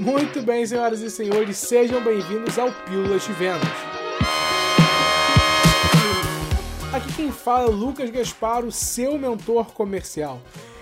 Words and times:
Muito 0.00 0.40
bem, 0.40 0.64
senhoras 0.64 1.02
e 1.02 1.10
senhores, 1.10 1.58
sejam 1.58 2.02
bem-vindos 2.02 2.58
ao 2.58 2.72
Pílulas 2.72 3.22
de 3.22 3.34
Vendas. 3.34 3.68
Aqui 6.90 7.12
quem 7.12 7.30
fala 7.30 7.68
é 7.68 7.70
Lucas 7.70 8.08
Gaspar, 8.08 8.64
o 8.64 8.72
seu 8.72 9.18
mentor 9.18 9.66
comercial. 9.72 10.40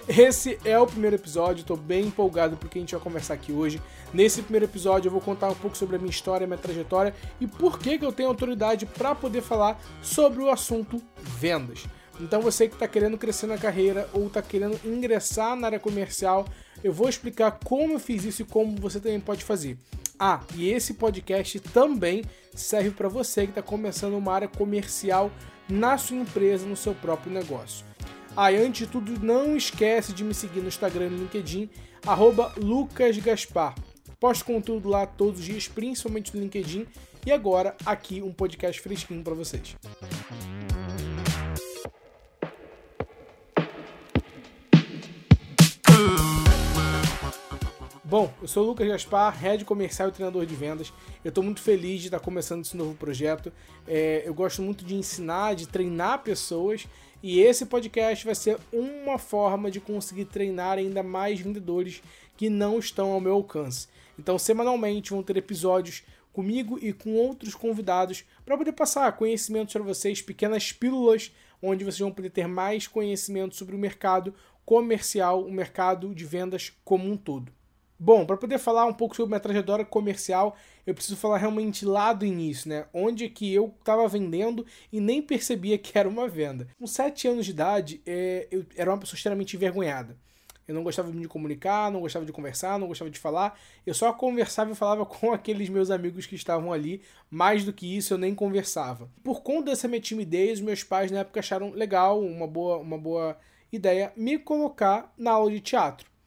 Esse 0.08 0.56
é 0.64 0.78
o 0.78 0.86
primeiro 0.86 1.16
episódio, 1.16 1.62
estou 1.62 1.76
bem 1.76 2.06
empolgado 2.06 2.56
porque 2.56 2.78
a 2.78 2.80
gente 2.80 2.94
vai 2.94 3.02
conversar 3.02 3.34
aqui 3.34 3.50
hoje. 3.50 3.82
Nesse 4.14 4.40
primeiro 4.40 4.66
episódio 4.66 5.08
eu 5.08 5.12
vou 5.12 5.20
contar 5.20 5.48
um 5.48 5.54
pouco 5.56 5.76
sobre 5.76 5.96
a 5.96 5.98
minha 5.98 6.10
história, 6.10 6.46
minha 6.46 6.56
trajetória 6.56 7.12
e 7.40 7.46
por 7.48 7.80
que, 7.80 7.98
que 7.98 8.04
eu 8.04 8.12
tenho 8.12 8.28
autoridade 8.28 8.86
para 8.86 9.16
poder 9.16 9.42
falar 9.42 9.80
sobre 10.00 10.44
o 10.44 10.48
assunto 10.48 11.02
vendas. 11.20 11.88
Então 12.20 12.40
você 12.40 12.68
que 12.68 12.74
está 12.74 12.88
querendo 12.88 13.16
crescer 13.16 13.46
na 13.46 13.58
carreira 13.58 14.08
ou 14.12 14.26
está 14.26 14.42
querendo 14.42 14.78
ingressar 14.84 15.54
na 15.56 15.66
área 15.68 15.80
comercial, 15.80 16.46
eu 16.82 16.92
vou 16.92 17.08
explicar 17.08 17.58
como 17.64 17.94
eu 17.94 18.00
fiz 18.00 18.24
isso 18.24 18.42
e 18.42 18.44
como 18.44 18.76
você 18.76 19.00
também 19.00 19.20
pode 19.20 19.44
fazer. 19.44 19.78
Ah, 20.18 20.40
e 20.56 20.68
esse 20.68 20.94
podcast 20.94 21.60
também 21.60 22.24
serve 22.54 22.90
para 22.90 23.08
você 23.08 23.44
que 23.44 23.52
está 23.52 23.62
começando 23.62 24.14
uma 24.14 24.32
área 24.32 24.48
comercial 24.48 25.30
na 25.68 25.96
sua 25.96 26.16
empresa, 26.16 26.66
no 26.66 26.76
seu 26.76 26.94
próprio 26.94 27.32
negócio. 27.32 27.86
Ah, 28.36 28.50
e 28.50 28.56
antes 28.56 28.86
de 28.86 28.92
tudo, 28.92 29.24
não 29.24 29.56
esquece 29.56 30.12
de 30.12 30.24
me 30.24 30.34
seguir 30.34 30.60
no 30.60 30.68
Instagram 30.68 31.06
e 31.06 31.10
no 31.10 31.18
LinkedIn, 31.18 31.70
lucasgaspar. 32.56 33.74
Posto 34.18 34.44
conteúdo 34.44 34.88
lá 34.88 35.06
todos 35.06 35.40
os 35.40 35.46
dias, 35.46 35.68
principalmente 35.68 36.34
no 36.34 36.42
LinkedIn. 36.42 36.86
E 37.24 37.30
agora, 37.30 37.76
aqui 37.84 38.22
um 38.22 38.32
podcast 38.32 38.80
fresquinho 38.80 39.22
para 39.22 39.34
vocês. 39.34 39.76
Bom, 48.08 48.32
eu 48.40 48.48
sou 48.48 48.64
o 48.64 48.66
Lucas 48.68 48.88
Gaspar, 48.88 49.38
head 49.38 49.66
comercial 49.66 50.08
e 50.08 50.12
treinador 50.12 50.46
de 50.46 50.54
vendas. 50.54 50.90
Eu 51.22 51.28
estou 51.28 51.44
muito 51.44 51.60
feliz 51.60 52.00
de 52.00 52.06
estar 52.06 52.18
começando 52.18 52.64
esse 52.64 52.74
novo 52.74 52.94
projeto. 52.94 53.52
É, 53.86 54.22
eu 54.24 54.32
gosto 54.32 54.62
muito 54.62 54.82
de 54.82 54.94
ensinar, 54.94 55.54
de 55.54 55.68
treinar 55.68 56.22
pessoas 56.22 56.88
e 57.22 57.38
esse 57.38 57.66
podcast 57.66 58.24
vai 58.24 58.34
ser 58.34 58.58
uma 58.72 59.18
forma 59.18 59.70
de 59.70 59.78
conseguir 59.78 60.24
treinar 60.24 60.78
ainda 60.78 61.02
mais 61.02 61.38
vendedores 61.38 62.02
que 62.34 62.48
não 62.48 62.78
estão 62.78 63.12
ao 63.12 63.20
meu 63.20 63.34
alcance. 63.34 63.88
Então, 64.18 64.38
semanalmente 64.38 65.10
vão 65.10 65.22
ter 65.22 65.36
episódios 65.36 66.02
comigo 66.32 66.78
e 66.80 66.94
com 66.94 67.12
outros 67.14 67.54
convidados 67.54 68.24
para 68.42 68.56
poder 68.56 68.72
passar 68.72 69.12
conhecimentos 69.18 69.74
para 69.74 69.82
vocês, 69.82 70.22
pequenas 70.22 70.72
pílulas 70.72 71.30
onde 71.60 71.84
vocês 71.84 71.98
vão 72.00 72.10
poder 72.10 72.30
ter 72.30 72.48
mais 72.48 72.86
conhecimento 72.86 73.54
sobre 73.54 73.76
o 73.76 73.78
mercado 73.78 74.32
comercial, 74.64 75.44
o 75.44 75.52
mercado 75.52 76.14
de 76.14 76.24
vendas 76.24 76.72
como 76.82 77.06
um 77.06 77.14
todo. 77.14 77.57
Bom, 78.00 78.24
para 78.24 78.36
poder 78.36 78.58
falar 78.58 78.86
um 78.86 78.92
pouco 78.94 79.16
sobre 79.16 79.30
minha 79.30 79.40
trajetória 79.40 79.84
comercial, 79.84 80.56
eu 80.86 80.94
preciso 80.94 81.16
falar 81.16 81.38
realmente 81.38 81.84
lá 81.84 82.12
do 82.12 82.24
início, 82.24 82.68
né? 82.68 82.86
Onde 82.94 83.28
que 83.28 83.52
eu 83.52 83.74
estava 83.80 84.06
vendendo 84.06 84.64
e 84.92 85.00
nem 85.00 85.20
percebia 85.20 85.76
que 85.76 85.98
era 85.98 86.08
uma 86.08 86.28
venda. 86.28 86.68
Com 86.78 86.86
7 86.86 87.26
anos 87.26 87.44
de 87.44 87.50
idade, 87.50 88.00
é, 88.06 88.46
eu 88.52 88.64
era 88.76 88.88
uma 88.88 88.98
pessoa 88.98 89.16
extremamente 89.16 89.56
envergonhada. 89.56 90.16
Eu 90.68 90.76
não 90.76 90.84
gostava 90.84 91.10
de 91.10 91.16
me 91.16 91.26
comunicar, 91.26 91.90
não 91.90 92.00
gostava 92.00 92.24
de 92.24 92.32
conversar, 92.32 92.78
não 92.78 92.86
gostava 92.86 93.10
de 93.10 93.18
falar. 93.18 93.58
Eu 93.84 93.94
só 93.94 94.12
conversava 94.12 94.70
e 94.70 94.76
falava 94.76 95.04
com 95.06 95.32
aqueles 95.32 95.68
meus 95.68 95.90
amigos 95.90 96.24
que 96.24 96.36
estavam 96.36 96.72
ali. 96.72 97.02
Mais 97.28 97.64
do 97.64 97.72
que 97.72 97.96
isso, 97.96 98.14
eu 98.14 98.18
nem 98.18 98.32
conversava. 98.32 99.10
Por 99.24 99.42
conta 99.42 99.70
dessa 99.70 99.88
minha 99.88 100.00
timidez, 100.00 100.60
meus 100.60 100.84
pais 100.84 101.10
na 101.10 101.20
época 101.20 101.40
acharam 101.40 101.70
legal, 101.70 102.20
uma 102.20 102.46
boa, 102.46 102.76
uma 102.76 102.96
boa 102.96 103.36
ideia, 103.72 104.12
me 104.16 104.38
colocar 104.38 105.12
na 105.18 105.32
aula 105.32 105.50
de 105.50 105.58
teatro. 105.60 106.17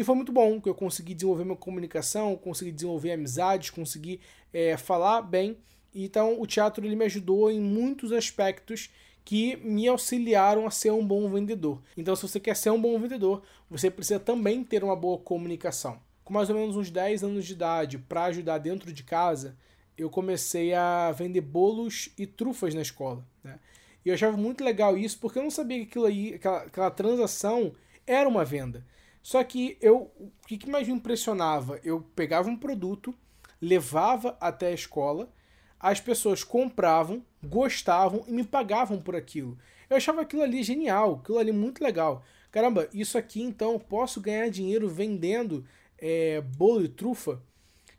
E 0.00 0.04
foi 0.04 0.14
muito 0.14 0.32
bom, 0.32 0.58
que 0.58 0.66
eu 0.66 0.74
consegui 0.74 1.12
desenvolver 1.12 1.44
minha 1.44 1.54
comunicação, 1.54 2.34
consegui 2.34 2.72
desenvolver 2.72 3.12
amizades, 3.12 3.68
consegui 3.68 4.18
é, 4.50 4.74
falar 4.74 5.20
bem. 5.20 5.58
Então 5.94 6.40
o 6.40 6.46
teatro 6.46 6.86
ele 6.86 6.96
me 6.96 7.04
ajudou 7.04 7.50
em 7.50 7.60
muitos 7.60 8.10
aspectos 8.10 8.88
que 9.22 9.56
me 9.56 9.86
auxiliaram 9.86 10.66
a 10.66 10.70
ser 10.70 10.90
um 10.90 11.06
bom 11.06 11.28
vendedor. 11.28 11.82
Então, 11.98 12.16
se 12.16 12.22
você 12.22 12.40
quer 12.40 12.56
ser 12.56 12.70
um 12.70 12.80
bom 12.80 12.98
vendedor, 12.98 13.42
você 13.68 13.90
precisa 13.90 14.18
também 14.18 14.64
ter 14.64 14.82
uma 14.82 14.96
boa 14.96 15.18
comunicação. 15.18 16.00
Com 16.24 16.32
mais 16.32 16.48
ou 16.48 16.56
menos 16.56 16.76
uns 16.76 16.90
10 16.90 17.22
anos 17.22 17.44
de 17.44 17.52
idade, 17.52 17.98
para 17.98 18.24
ajudar 18.24 18.56
dentro 18.56 18.94
de 18.94 19.02
casa, 19.02 19.54
eu 19.98 20.08
comecei 20.08 20.72
a 20.72 21.12
vender 21.12 21.42
bolos 21.42 22.08
e 22.16 22.26
trufas 22.26 22.74
na 22.74 22.80
escola. 22.80 23.22
Né? 23.44 23.60
E 24.02 24.08
eu 24.08 24.14
achava 24.14 24.34
muito 24.34 24.64
legal 24.64 24.96
isso, 24.96 25.18
porque 25.20 25.38
eu 25.38 25.42
não 25.42 25.50
sabia 25.50 25.76
que 25.80 25.84
aquilo 25.84 26.06
aí, 26.06 26.34
aquela, 26.36 26.62
aquela 26.62 26.90
transação 26.90 27.74
era 28.06 28.26
uma 28.26 28.46
venda. 28.46 28.82
Só 29.22 29.42
que 29.44 29.76
eu, 29.80 30.10
o 30.18 30.30
que 30.46 30.68
mais 30.68 30.88
me 30.88 30.94
impressionava? 30.94 31.80
Eu 31.84 32.00
pegava 32.14 32.48
um 32.48 32.56
produto, 32.56 33.14
levava 33.60 34.36
até 34.40 34.68
a 34.68 34.72
escola, 34.72 35.30
as 35.78 36.00
pessoas 36.00 36.42
compravam, 36.42 37.24
gostavam 37.42 38.24
e 38.26 38.32
me 38.32 38.44
pagavam 38.44 39.00
por 39.00 39.14
aquilo. 39.14 39.58
Eu 39.88 39.96
achava 39.96 40.22
aquilo 40.22 40.42
ali 40.42 40.62
genial, 40.62 41.20
aquilo 41.22 41.38
ali 41.38 41.52
muito 41.52 41.82
legal. 41.82 42.24
Caramba, 42.50 42.88
isso 42.92 43.16
aqui 43.16 43.42
então 43.42 43.72
eu 43.72 43.80
posso 43.80 44.20
ganhar 44.20 44.50
dinheiro 44.50 44.88
vendendo 44.88 45.64
é, 45.98 46.40
bolo 46.40 46.84
e 46.84 46.88
trufa? 46.88 47.42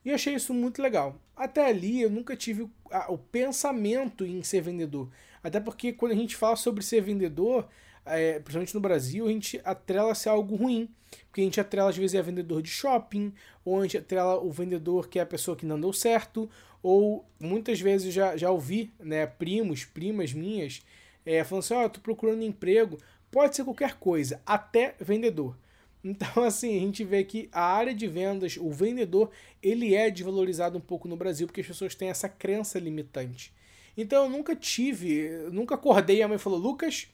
E 0.03 0.09
eu 0.09 0.15
achei 0.15 0.33
isso 0.33 0.53
muito 0.53 0.81
legal. 0.81 1.19
Até 1.35 1.65
ali 1.65 2.01
eu 2.01 2.09
nunca 2.09 2.35
tive 2.35 2.69
o, 3.07 3.17
pensamento 3.17 4.25
em 4.25 4.43
ser 4.43 4.61
vendedor. 4.61 5.09
Até 5.43 5.59
porque 5.59 5.93
quando 5.93 6.11
a 6.11 6.15
gente 6.15 6.35
fala 6.35 6.55
sobre 6.55 6.83
ser 6.83 7.01
vendedor, 7.01 7.67
é, 8.06 8.39
principalmente 8.39 8.73
no 8.73 8.81
Brasil, 8.81 9.28
a 9.28 9.31
gente 9.31 9.62
atrela-se 9.63 10.28
a 10.28 10.31
algo 10.31 10.56
ruim. 10.56 10.89
Porque 11.28 11.41
a 11.41 11.44
gente 11.44 11.59
atrela, 11.59 11.89
às 11.89 11.97
vezes, 11.97 12.16
é 12.16 12.22
vendedor 12.22 12.62
de 12.62 12.69
shopping, 12.69 13.34
ou 13.66 13.79
a 13.79 13.84
gente 13.84 13.97
atrela 13.97 14.39
o 14.39 14.51
vendedor 14.51 15.09
que 15.09 15.19
é 15.19 15.22
a 15.22 15.25
pessoa 15.25 15.57
que 15.57 15.66
não 15.66 15.79
deu 15.79 15.91
certo, 15.91 16.50
ou 16.81 17.25
muitas 17.40 17.79
vezes 17.79 18.13
já, 18.13 18.35
já 18.38 18.50
ouvi 18.50 18.91
né, 19.00 19.25
primos, 19.25 19.85
primas 19.85 20.34
minhas, 20.34 20.81
é, 21.25 21.44
falando 21.44 21.63
assim: 21.63 21.73
Ó, 21.73 21.85
oh, 21.85 21.90
tô 21.90 22.00
procurando 22.00 22.44
emprego. 22.44 22.97
Pode 23.29 23.56
ser 23.56 23.63
qualquer 23.63 23.95
coisa, 23.95 24.41
até 24.45 24.95
vendedor. 25.00 25.57
Então, 26.03 26.44
assim, 26.44 26.75
a 26.75 26.79
gente 26.79 27.03
vê 27.03 27.23
que 27.23 27.47
a 27.51 27.61
área 27.61 27.94
de 27.94 28.07
vendas, 28.07 28.57
o 28.57 28.72
vendedor, 28.72 29.29
ele 29.61 29.94
é 29.94 30.09
desvalorizado 30.09 30.75
um 30.75 30.81
pouco 30.81 31.07
no 31.07 31.16
Brasil, 31.16 31.45
porque 31.45 31.61
as 31.61 31.67
pessoas 31.67 31.94
têm 31.94 32.09
essa 32.09 32.28
crença 32.28 32.79
limitante. 32.79 33.53
Então, 33.95 34.23
eu 34.23 34.29
nunca 34.31 34.56
tive, 34.56 35.29
nunca 35.51 35.75
acordei 35.75 36.17
e 36.17 36.23
a 36.23 36.28
mãe 36.28 36.40
falou: 36.40 36.57
Lucas 36.57 37.07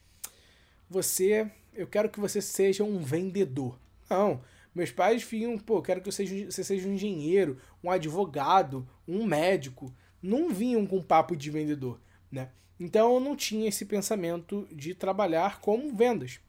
você, 0.89 1.49
eu 1.73 1.87
quero 1.87 2.09
que 2.09 2.19
você 2.19 2.41
seja 2.41 2.83
um 2.83 2.99
vendedor. 2.99 3.79
Não, 4.09 4.41
meus 4.73 4.91
pais 4.91 5.23
vinham, 5.23 5.57
pô, 5.57 5.81
quero 5.81 6.01
que 6.01 6.11
seja, 6.11 6.45
você 6.45 6.63
seja 6.63 6.87
um 6.87 6.93
engenheiro, 6.93 7.57
um 7.83 7.89
advogado, 7.89 8.87
um 9.07 9.25
médico. 9.25 9.93
Não 10.21 10.49
vinham 10.49 10.85
com 10.85 11.01
papo 11.01 11.35
de 11.35 11.49
vendedor, 11.49 11.99
né? 12.31 12.49
Então 12.79 13.15
eu 13.15 13.19
não 13.19 13.35
tinha 13.35 13.67
esse 13.67 13.85
pensamento 13.85 14.67
de 14.71 14.93
trabalhar 14.93 15.59
como 15.61 15.95
vendas. 15.95 16.39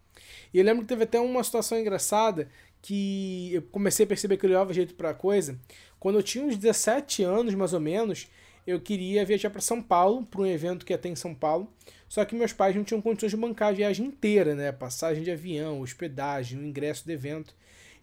E 0.53 0.59
eu 0.59 0.65
lembro 0.65 0.83
que 0.83 0.89
teve 0.89 1.05
até 1.05 1.19
uma 1.19 1.43
situação 1.43 1.79
engraçada 1.79 2.49
que 2.83 3.53
eu 3.53 3.63
comecei 3.63 4.05
a 4.05 4.07
perceber 4.07 4.37
que 4.37 4.47
eu 4.47 4.51
levava 4.51 4.73
jeito 4.73 4.95
para 4.95 5.15
coisa. 5.15 5.59
Quando 5.99 6.19
eu 6.19 6.23
tinha 6.23 6.45
uns 6.45 6.57
17 6.57 7.23
anos, 7.23 7.55
mais 7.55 7.73
ou 7.73 7.81
menos, 7.81 8.29
eu 8.67 8.81
queria 8.81 9.25
viajar 9.25 9.51
para 9.51 9.61
São 9.61 9.83
Paulo, 9.83 10.25
para 10.27 10.43
um 10.43 10.47
evento 10.47 10.85
que 10.85 10.93
ia 10.93 10.99
ter 10.99 11.09
em 11.09 11.17
São 11.17 11.35
Paulo. 11.35 11.73
Só 12.09 12.25
que 12.25 12.35
meus 12.35 12.53
pais 12.53 12.75
não 12.75 12.85
tinham 12.85 13.03
condições 13.03 13.31
de 13.31 13.37
bancar 13.37 13.69
a 13.69 13.73
viagem 13.73 14.07
inteira, 14.07 14.55
né? 14.55 14.73
Passagem 14.73 15.23
de 15.23 15.31
avião, 15.31 15.81
hospedagem, 15.83 16.59
o 16.59 16.65
ingresso 16.65 17.05
do 17.05 17.13
evento. 17.13 17.55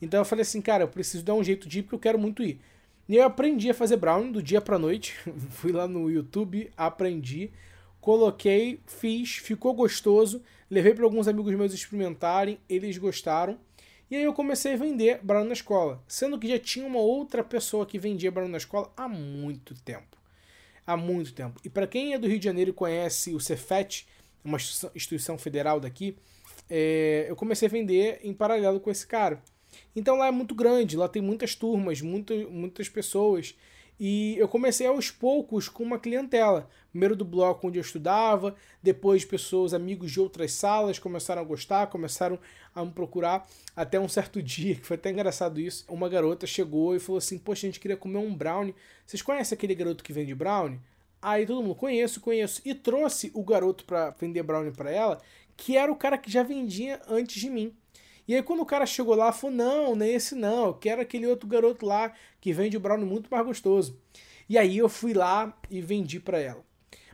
Então 0.02 0.20
eu 0.22 0.26
falei 0.26 0.44
assim, 0.44 0.62
cara, 0.62 0.84
eu 0.84 0.88
preciso 0.88 1.24
dar 1.24 1.34
um 1.34 1.44
jeito 1.44 1.68
de 1.68 1.80
ir 1.80 1.84
porque 1.84 1.96
eu 1.96 2.00
quero 2.00 2.20
muito 2.20 2.44
ir. 2.44 2.60
E 3.10 3.16
eu 3.16 3.24
aprendi 3.24 3.70
a 3.70 3.74
fazer 3.74 3.98
brownie 3.98 4.32
do 4.32 4.44
dia 4.44 4.62
pra 4.62 4.78
noite. 4.78 5.16
Fui 5.52 5.72
lá 5.72 5.88
no 5.88 6.10
YouTube, 6.10 6.72
aprendi, 6.78 7.52
coloquei, 8.00 8.80
fiz, 8.86 9.38
ficou 9.38 9.74
gostoso. 9.74 10.42
Levei 10.70 10.94
para 10.94 11.04
alguns 11.04 11.28
amigos 11.28 11.54
meus 11.56 11.74
experimentarem, 11.74 12.60
eles 12.70 12.98
gostaram. 13.00 13.58
E 14.10 14.16
aí 14.16 14.24
eu 14.24 14.34
comecei 14.34 14.74
a 14.74 14.78
vender 14.78 15.20
brownie 15.24 15.48
na 15.48 15.54
escola, 15.54 16.04
sendo 16.08 16.38
que 16.38 16.48
já 16.48 16.60
tinha 16.60 16.86
uma 16.86 17.00
outra 17.00 17.44
pessoa 17.44 17.88
que 17.88 17.98
vendia 17.98 18.32
brownie 18.32 18.52
na 18.52 18.60
escola 18.60 18.92
há 18.96 19.08
muito 19.08 19.74
tempo 19.82 20.16
há 20.86 20.96
muito 20.96 21.34
tempo. 21.34 21.60
E 21.64 21.70
para 21.70 21.88
quem 21.88 22.14
é 22.14 22.20
do 22.20 22.28
Rio 22.28 22.40
de 22.40 22.46
Janeiro 22.46 22.72
e 22.72 22.74
conhece 22.74 23.34
o 23.34 23.40
Cefet, 23.40 24.08
uma 24.44 24.58
instituição 24.94 25.38
federal 25.38 25.80
daqui, 25.80 26.18
é, 26.70 27.26
eu 27.28 27.36
comecei 27.36 27.68
a 27.68 27.72
vender 27.72 28.20
em 28.24 28.34
paralelo 28.34 28.80
com 28.80 28.92
esse 28.92 29.06
cara. 29.06 29.42
Então 29.96 30.18
lá 30.18 30.28
é 30.28 30.32
muito 30.32 30.56
grande, 30.56 30.96
lá 30.96 31.08
tem 31.08 31.22
muitas 31.22 31.56
turmas, 31.56 32.02
muita, 32.02 32.34
muitas 32.48 32.88
pessoas. 32.88 33.56
E 34.00 34.36
eu 34.38 34.48
comecei 34.48 34.88
aos 34.88 35.10
poucos 35.10 35.70
com 35.70 35.84
uma 35.84 35.98
clientela. 35.98 36.70
Primeiro 36.92 37.16
do 37.16 37.24
bloco 37.24 37.68
onde 37.68 37.80
eu 37.80 37.82
estudava, 37.82 38.56
depois 38.84 39.24
pessoas, 39.24 39.74
amigos 39.74 40.12
de 40.12 40.20
outras 40.20 40.52
salas 40.52 41.00
começaram 41.00 41.42
a 41.42 41.46
gostar, 41.46 41.88
começaram 41.88 42.38
a 42.74 42.84
me 42.84 42.92
procurar. 42.92 43.48
Até 43.76 44.00
um 44.00 44.10
certo 44.10 44.42
dia, 44.44 44.76
que 44.76 44.86
foi 44.86 44.96
até 44.96 45.10
engraçado 45.12 45.60
isso, 45.60 45.86
uma 45.88 46.10
garota 46.10 46.46
chegou 46.46 46.96
e 46.96 47.00
falou 47.00 47.18
assim: 47.18 47.38
Poxa, 47.38 47.66
a 47.66 47.70
gente 47.70 47.80
queria 47.80 47.98
comer 47.98 48.18
um 48.18 48.36
brownie. 48.36 48.76
Vocês 49.06 49.22
conhecem 49.22 49.56
aquele 49.56 49.76
garoto 49.76 50.04
que 50.04 50.12
vende 50.12 50.36
brownie? 50.36 50.80
Aí 51.22 51.46
todo 51.46 51.64
mundo, 51.64 51.76
conheço, 51.76 52.22
conheço. 52.22 52.62
E 52.66 52.76
trouxe 52.76 53.32
o 53.34 53.44
garoto 53.44 53.86
para 53.86 54.12
vender 54.12 54.44
brownie 54.44 54.72
para 54.72 54.92
ela, 54.92 55.22
que 55.56 55.78
era 55.78 55.92
o 55.92 55.96
cara 55.96 56.18
que 56.18 56.32
já 56.32 56.44
vendia 56.44 57.02
antes 57.08 57.42
de 57.42 57.50
mim. 57.50 57.74
E 58.28 58.36
aí 58.36 58.42
quando 58.42 58.62
o 58.62 58.66
cara 58.66 58.86
chegou 58.86 59.16
lá, 59.16 59.32
falou, 59.32 59.56
não, 59.56 59.96
nem 59.96 60.14
esse 60.14 60.36
não, 60.36 60.68
eu 60.68 60.74
quero 60.74 61.02
aquele 61.02 61.28
outro 61.28 61.48
garoto 61.48 61.86
lá 61.86 62.14
que 62.42 62.54
vende 62.54 62.78
o 62.78 62.80
brownie 62.80 63.06
muito 63.06 63.30
mais 63.30 63.46
gostoso. 63.46 64.00
E 64.50 64.58
aí 64.58 64.78
eu 64.78 64.90
fui 64.90 65.14
lá 65.14 65.58
e 65.70 65.82
vendi 65.82 66.20
para 66.20 66.40
ela. 66.40 66.64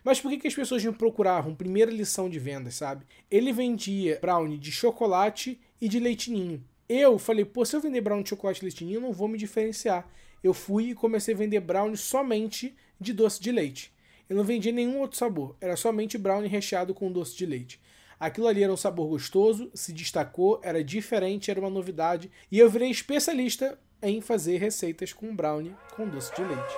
Mas 0.04 0.20
por 0.20 0.32
que, 0.32 0.38
que 0.38 0.48
as 0.48 0.56
pessoas 0.56 0.84
me 0.84 0.92
procuravam? 0.92 1.54
Primeira 1.54 1.92
lição 1.92 2.30
de 2.30 2.40
vendas, 2.40 2.76
sabe? 2.76 3.06
Ele 3.30 3.54
vendia 3.54 4.18
brownie 4.20 4.58
de 4.58 4.72
chocolate 4.72 5.60
e 5.80 5.88
de 5.88 6.00
leitinho. 6.00 6.64
Eu 6.90 7.20
falei, 7.20 7.46
pô, 7.46 7.64
se 7.64 7.76
eu 7.76 7.80
vender 7.80 8.02
brownie 8.02 8.24
de 8.24 8.30
chocolate 8.30 8.62
e 8.62 8.66
leitinho, 8.66 8.96
eu 8.96 9.02
não 9.02 9.14
vou 9.14 9.28
me 9.28 9.38
diferenciar. 9.38 10.10
Eu 10.44 10.54
fui 10.54 10.90
e 10.90 10.96
comecei 10.96 11.34
a 11.34 11.38
vender 11.38 11.60
brownie 11.60 11.96
somente 11.96 12.76
de 13.00 13.14
doce 13.14 13.42
de 13.42 13.52
leite. 13.52 13.94
Eu 14.28 14.36
não 14.36 14.44
vendia 14.44 14.72
nenhum 14.72 15.00
outro 15.00 15.18
sabor, 15.18 15.56
era 15.62 15.76
somente 15.76 16.18
brownie 16.18 16.50
recheado 16.50 16.94
com 16.94 17.12
doce 17.12 17.36
de 17.36 17.46
leite. 17.46 17.80
Aquilo 18.22 18.46
ali 18.46 18.62
era 18.62 18.72
um 18.72 18.78
sabor 18.78 19.08
gostoso, 19.08 19.72
se 19.74 19.92
destacou, 19.92 20.62
era 20.64 20.84
diferente, 20.84 21.50
era 21.50 21.60
uma 21.60 21.72
novidade, 21.72 22.30
e 22.52 22.60
eu 22.60 22.70
virei 22.70 22.92
especialista 22.92 23.80
em 24.00 24.22
fazer 24.22 24.58
receitas 24.58 25.12
com 25.12 25.36
brownie 25.36 25.76
com 25.96 26.08
doce 26.08 26.32
de 26.36 26.44
leite. 26.44 26.76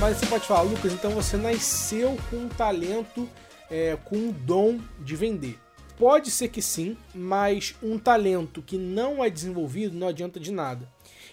Mas 0.00 0.16
você 0.16 0.26
pode 0.26 0.44
falar, 0.48 0.62
Lucas, 0.62 0.92
então 0.92 1.12
você 1.12 1.36
nasceu 1.36 2.18
com 2.28 2.38
um 2.38 2.48
talento, 2.48 3.28
é, 3.70 3.96
com 4.06 4.16
um 4.16 4.32
dom 4.32 4.80
de 4.98 5.14
vender. 5.14 5.56
Pode 5.96 6.32
ser 6.32 6.48
que 6.48 6.60
sim, 6.60 6.96
mas 7.14 7.76
um 7.80 8.00
talento 8.00 8.60
que 8.62 8.76
não 8.76 9.22
é 9.22 9.30
desenvolvido 9.30 9.96
não 9.96 10.08
adianta 10.08 10.40
de 10.40 10.50
nada. 10.50 10.88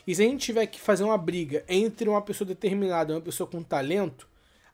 E 0.06 0.14
se 0.14 0.22
a 0.22 0.26
gente 0.26 0.46
tiver 0.46 0.68
que 0.68 0.80
fazer 0.80 1.04
uma 1.04 1.18
briga 1.18 1.66
entre 1.68 2.08
uma 2.08 2.22
pessoa 2.22 2.48
determinada 2.48 3.12
e 3.12 3.16
uma 3.16 3.22
pessoa 3.22 3.50
com 3.50 3.64
talento, 3.64 4.27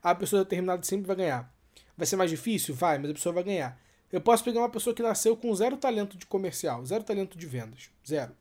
a 0.04 0.14
pessoa 0.14 0.44
determinada 0.44 0.82
sempre 0.82 1.06
vai 1.06 1.16
ganhar. 1.16 1.50
Vai 1.96 2.06
ser 2.06 2.16
mais 2.16 2.30
difícil? 2.30 2.74
Vai, 2.74 2.98
mas 2.98 3.10
a 3.10 3.14
pessoa 3.14 3.32
vai 3.32 3.42
ganhar. 3.42 3.80
Eu 4.12 4.20
posso 4.20 4.44
pegar 4.44 4.60
uma 4.60 4.68
pessoa 4.68 4.94
que 4.94 5.02
nasceu 5.02 5.34
com 5.34 5.52
zero 5.54 5.78
talento 5.78 6.18
de 6.18 6.26
comercial, 6.26 6.84
zero 6.84 7.02
talento 7.02 7.38
de 7.38 7.46
vendas, 7.46 7.90
zero. 8.06 8.32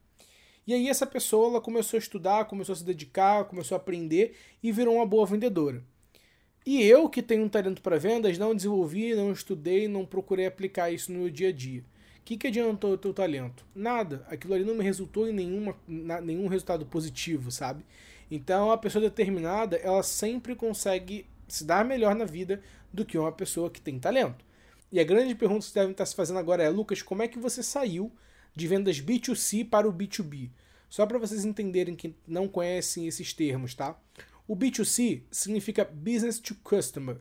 E 0.68 0.74
aí 0.74 0.90
essa 0.90 1.08
pessoa 1.08 1.50
ela 1.50 1.62
começou 1.62 1.98
a 1.98 2.00
estudar, 2.00 2.46
começou 2.46 2.74
a 2.74 2.76
se 2.76 2.84
dedicar, 2.84 3.46
começou 3.46 3.76
a 3.76 3.80
aprender 3.80 4.36
e 4.62 4.74
virou 4.74 4.96
uma 4.96 5.06
boa 5.06 5.26
vendedora. 5.26 5.82
E 6.66 6.82
eu, 6.84 7.10
que 7.10 7.22
tenho 7.22 7.44
um 7.44 7.50
talento 7.50 7.82
para 7.82 7.98
vendas, 7.98 8.38
não 8.38 8.54
desenvolvi, 8.54 9.16
não 9.16 9.32
estudei, 9.32 9.88
não 9.88 10.06
procurei 10.06 10.46
aplicar 10.46 10.92
isso 10.92 11.12
no 11.12 11.20
meu 11.20 11.30
dia 11.30 11.50
a 11.50 11.52
dia. 11.52 11.82
O 11.82 12.24
que, 12.26 12.38
que 12.38 12.48
adiantou 12.48 12.94
o 12.94 12.98
teu 12.98 13.14
talento? 13.14 13.66
Nada. 13.74 14.26
Aquilo 14.30 14.54
ali 14.54 14.64
não 14.64 14.76
me 14.76 14.84
resultou 14.84 15.28
em 15.28 15.34
nenhuma, 15.34 15.76
na, 15.88 16.22
nenhum 16.22 16.48
resultado 16.48 16.86
positivo, 16.86 17.52
sabe? 17.52 17.86
Então, 18.32 18.72
a 18.72 18.78
pessoa 18.78 19.02
determinada, 19.02 19.76
ela 19.76 20.02
sempre 20.04 20.56
consegue 20.56 21.26
se 21.54 21.64
dar 21.64 21.86
melhor 21.86 22.16
na 22.16 22.26
vida 22.26 22.62
do 22.92 23.06
que 23.06 23.18
uma 23.18 23.32
pessoa 23.32 23.70
que 23.70 23.80
tem 23.80 24.00
talento. 24.00 24.44
E 24.92 25.00
a 25.00 25.04
grande 25.04 25.36
pergunta 25.36 25.60
que 25.60 25.66
vocês 25.66 25.74
devem 25.74 25.92
estar 25.92 26.06
se 26.06 26.16
fazendo 26.16 26.40
agora 26.40 26.64
é, 26.64 26.70
Lucas, 26.70 27.02
como 27.02 27.22
é 27.22 27.28
que 27.28 27.38
você 27.38 27.62
saiu 27.62 28.12
de 28.56 28.68
vendas 28.68 29.00
B2C 29.00 29.70
para 29.70 29.88
o 29.88 29.94
B2B? 29.94 30.50
Só 30.90 31.06
para 31.06 31.18
vocês 31.18 31.46
entenderem 31.46 31.96
que 31.96 32.16
não 32.28 32.48
conhecem 32.48 33.08
esses 33.08 33.34
termos, 33.34 33.74
tá? 33.74 34.00
O 34.48 34.56
B2C 34.56 35.24
significa 35.32 35.86
Business 35.86 36.40
to 36.40 36.56
Customer. 36.64 37.18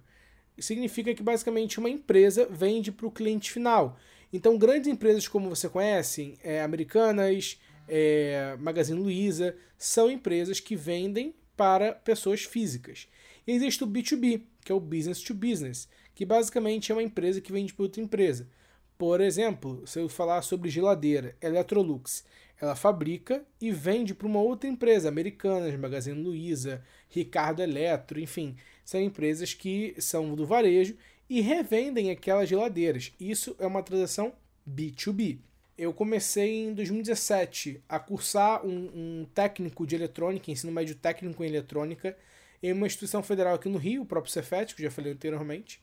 Significa 0.58 1.14
que 1.14 1.22
basicamente 1.22 1.78
uma 1.78 1.88
empresa 1.88 2.46
vende 2.50 2.92
para 2.92 3.06
o 3.06 3.10
cliente 3.10 3.50
final. 3.50 3.98
Então, 4.32 4.58
grandes 4.58 4.88
empresas 4.88 5.28
como 5.28 5.48
você 5.48 5.68
conhece, 5.68 6.38
é, 6.42 6.62
Americanas, 6.62 7.60
é, 7.88 8.56
Magazine 8.58 8.98
Luiza, 8.98 9.54
são 9.76 10.10
empresas 10.10 10.60
que 10.60 10.76
vendem 10.76 11.34
para 11.56 11.92
pessoas 11.92 12.44
físicas. 12.44 13.08
E 13.46 13.52
existe 13.52 13.82
o 13.84 13.86
B2B, 13.86 14.42
que 14.64 14.72
é 14.72 14.74
o 14.74 14.80
Business 14.80 15.20
to 15.20 15.34
Business, 15.34 15.88
que 16.14 16.24
basicamente 16.24 16.92
é 16.92 16.94
uma 16.94 17.02
empresa 17.02 17.40
que 17.40 17.52
vende 17.52 17.74
para 17.74 17.82
outra 17.84 18.02
empresa. 18.02 18.48
Por 18.96 19.20
exemplo, 19.20 19.82
se 19.86 19.98
eu 19.98 20.08
falar 20.08 20.42
sobre 20.42 20.70
geladeira, 20.70 21.36
Electrolux, 21.40 22.24
ela 22.60 22.76
fabrica 22.76 23.44
e 23.60 23.72
vende 23.72 24.14
para 24.14 24.28
uma 24.28 24.40
outra 24.40 24.70
empresa, 24.70 25.08
Americanas, 25.08 25.74
Magazine 25.76 26.22
Luiza, 26.22 26.84
Ricardo 27.08 27.60
Eletro, 27.60 28.20
enfim, 28.20 28.56
são 28.84 29.00
empresas 29.00 29.52
que 29.52 29.96
são 29.98 30.36
do 30.36 30.46
varejo 30.46 30.96
e 31.28 31.40
revendem 31.40 32.10
aquelas 32.10 32.48
geladeiras. 32.48 33.12
Isso 33.18 33.56
é 33.58 33.66
uma 33.66 33.82
transação 33.82 34.32
B2B. 34.68 35.38
Eu 35.76 35.92
comecei 35.92 36.62
em 36.62 36.74
2017 36.74 37.82
a 37.88 37.98
cursar 37.98 38.64
um, 38.64 38.90
um 38.94 39.26
técnico 39.34 39.84
de 39.84 39.96
eletrônica, 39.96 40.50
ensino 40.50 40.70
médio 40.70 40.94
técnico 40.94 41.42
em 41.42 41.48
eletrônica, 41.48 42.16
em 42.62 42.72
uma 42.72 42.86
instituição 42.86 43.22
federal 43.22 43.54
aqui 43.54 43.68
no 43.68 43.78
Rio, 43.78 44.02
o 44.02 44.06
próprio 44.06 44.32
Cefet, 44.32 44.74
que 44.74 44.82
já 44.82 44.90
falei 44.90 45.12
anteriormente. 45.12 45.80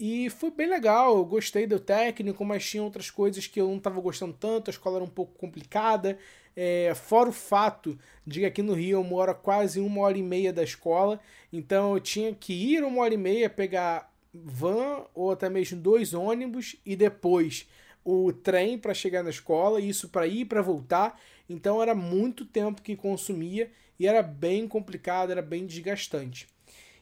E 0.00 0.30
foi 0.30 0.50
bem 0.50 0.68
legal, 0.68 1.16
eu 1.16 1.24
gostei 1.24 1.66
do 1.66 1.80
técnico, 1.80 2.44
mas 2.44 2.68
tinha 2.68 2.82
outras 2.82 3.10
coisas 3.10 3.46
que 3.46 3.60
eu 3.60 3.68
não 3.68 3.78
estava 3.78 4.00
gostando 4.00 4.32
tanto, 4.32 4.70
a 4.70 4.72
escola 4.72 4.96
era 4.96 5.04
um 5.04 5.08
pouco 5.08 5.36
complicada. 5.36 6.18
É, 6.54 6.92
fora 6.94 7.28
o 7.28 7.32
fato 7.32 7.98
de 8.26 8.40
que 8.40 8.46
aqui 8.46 8.62
no 8.62 8.74
Rio 8.74 8.98
eu 8.98 9.04
moro 9.04 9.30
a 9.30 9.34
quase 9.34 9.80
uma 9.80 10.02
hora 10.02 10.16
e 10.16 10.22
meia 10.22 10.52
da 10.52 10.62
escola, 10.62 11.20
então 11.52 11.94
eu 11.94 12.00
tinha 12.00 12.34
que 12.34 12.52
ir 12.52 12.82
uma 12.84 13.02
hora 13.02 13.14
e 13.14 13.16
meia, 13.16 13.50
pegar 13.50 14.12
van 14.32 15.04
ou 15.14 15.30
até 15.30 15.48
mesmo 15.48 15.80
dois 15.80 16.14
ônibus 16.14 16.76
e 16.84 16.94
depois 16.94 17.68
o 18.04 18.32
trem 18.32 18.78
para 18.78 18.94
chegar 18.94 19.22
na 19.22 19.30
escola, 19.30 19.80
isso 19.80 20.08
para 20.08 20.26
ir 20.26 20.40
e 20.40 20.44
para 20.44 20.62
voltar. 20.62 21.20
Então 21.48 21.82
era 21.82 21.94
muito 21.94 22.44
tempo 22.44 22.82
que 22.82 22.96
consumia 22.96 23.70
e 23.98 24.06
era 24.06 24.22
bem 24.22 24.68
complicado, 24.68 25.30
era 25.30 25.42
bem 25.42 25.66
desgastante. 25.66 26.48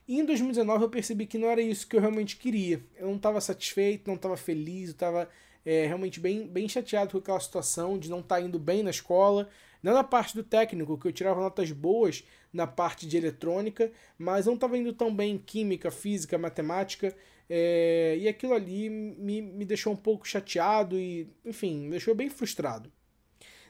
E 0.09 0.21
em 0.21 0.25
2019 0.25 0.85
eu 0.85 0.91
percebi 0.91 1.27
que 1.27 1.39
não 1.39 1.49
era 1.49 1.61
isso 1.61 1.87
que 1.87 1.97
eu 1.97 2.01
realmente 2.01 2.37
queria. 2.37 2.83
Eu 2.97 3.09
não 3.09 3.17
estava 3.17 3.41
satisfeito, 3.41 4.07
não 4.07 4.15
estava 4.15 4.37
feliz, 4.37 4.89
eu 4.89 4.93
estava 4.93 5.29
é, 5.65 5.87
realmente 5.87 6.21
bem, 6.21 6.47
bem 6.47 6.69
chateado 6.69 7.11
com 7.11 7.19
aquela 7.19 7.41
situação 7.41 7.99
de 7.99 8.09
não 8.09 8.21
estar 8.21 8.37
tá 8.37 8.41
indo 8.41 8.59
bem 8.59 8.83
na 8.83 8.91
escola. 8.91 9.49
Não 9.83 9.93
na 9.93 10.05
parte 10.05 10.35
do 10.35 10.43
técnico, 10.43 10.97
que 10.97 11.09
eu 11.09 11.13
tirava 11.13 11.41
notas 11.41 11.71
boas 11.73 12.25
na 12.53 12.67
parte 12.67 13.07
de 13.07 13.17
eletrônica, 13.17 13.93
mas 14.17 14.47
não 14.47 14.55
estava 14.55 14.79
indo 14.79 14.93
tão 14.93 15.15
bem 15.15 15.35
em 15.35 15.39
química, 15.39 15.91
física, 15.91 16.39
matemática. 16.39 17.15
É, 17.49 18.17
e 18.19 18.29
aquilo 18.29 18.55
ali 18.55 18.89
me, 18.89 19.43
me 19.43 19.65
deixou 19.65 19.93
um 19.93 19.97
pouco 19.97 20.27
chateado 20.27 20.99
e, 20.99 21.29
enfim, 21.45 21.83
me 21.83 21.91
deixou 21.91 22.15
bem 22.15 22.31
frustrado. 22.31 22.91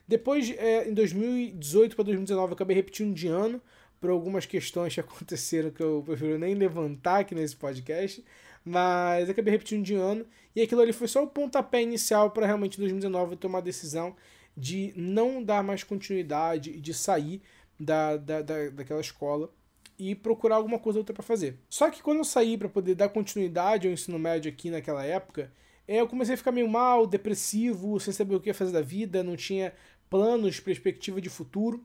Depois, 0.06 0.50
é, 0.56 0.88
em 0.88 0.94
2018 0.94 1.96
para 1.96 2.04
2019, 2.04 2.50
eu 2.50 2.54
acabei 2.54 2.76
repetindo 2.76 3.14
de 3.14 3.26
ano, 3.28 3.60
por 4.00 4.10
algumas 4.10 4.46
questões 4.46 4.94
que 4.94 5.00
aconteceram 5.00 5.70
que 5.70 5.82
eu 5.82 6.02
prefiro 6.04 6.38
nem 6.38 6.54
levantar 6.54 7.20
aqui 7.20 7.34
nesse 7.34 7.56
podcast, 7.56 8.24
mas 8.64 9.28
acabei 9.28 9.52
repetindo 9.52 9.84
de 9.84 9.94
ano 9.94 10.26
e 10.54 10.62
aquilo 10.62 10.80
ali 10.80 10.92
foi 10.92 11.08
só 11.08 11.22
o 11.22 11.28
pontapé 11.28 11.82
inicial 11.82 12.30
para 12.30 12.46
realmente 12.46 12.76
em 12.76 12.80
2019 12.80 13.32
eu 13.32 13.36
tomar 13.36 13.58
a 13.58 13.62
decisão 13.62 14.16
de 14.56 14.92
não 14.96 15.42
dar 15.42 15.62
mais 15.62 15.84
continuidade 15.84 16.70
e 16.70 16.80
de 16.80 16.94
sair 16.94 17.42
da, 17.78 18.16
da, 18.16 18.42
da, 18.42 18.70
daquela 18.70 19.00
escola 19.00 19.50
e 19.98 20.14
procurar 20.14 20.56
alguma 20.56 20.78
coisa 20.78 20.98
outra 20.98 21.14
para 21.14 21.22
fazer. 21.22 21.58
Só 21.68 21.90
que 21.90 22.02
quando 22.02 22.18
eu 22.18 22.24
saí 22.24 22.56
para 22.56 22.68
poder 22.68 22.94
dar 22.94 23.08
continuidade 23.08 23.86
ao 23.86 23.92
ensino 23.92 24.18
médio 24.18 24.50
aqui 24.50 24.70
naquela 24.70 25.04
época, 25.04 25.52
é, 25.86 26.00
eu 26.00 26.08
comecei 26.08 26.34
a 26.34 26.38
ficar 26.38 26.52
meio 26.52 26.68
mal, 26.68 27.06
depressivo, 27.06 28.00
sem 28.00 28.12
saber 28.12 28.34
o 28.34 28.40
que 28.40 28.48
ia 28.48 28.54
fazer 28.54 28.72
da 28.72 28.82
vida, 28.82 29.22
não 29.22 29.36
tinha 29.36 29.72
planos, 30.08 30.60
perspectiva 30.60 31.20
de 31.20 31.28
futuro 31.28 31.84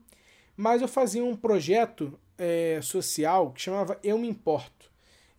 mas 0.56 0.82
eu 0.82 0.88
fazia 0.88 1.24
um 1.24 1.36
projeto 1.36 2.18
é, 2.36 2.80
social 2.82 3.52
que 3.52 3.60
chamava 3.60 3.98
Eu 4.02 4.18
Me 4.18 4.28
Importo. 4.28 4.90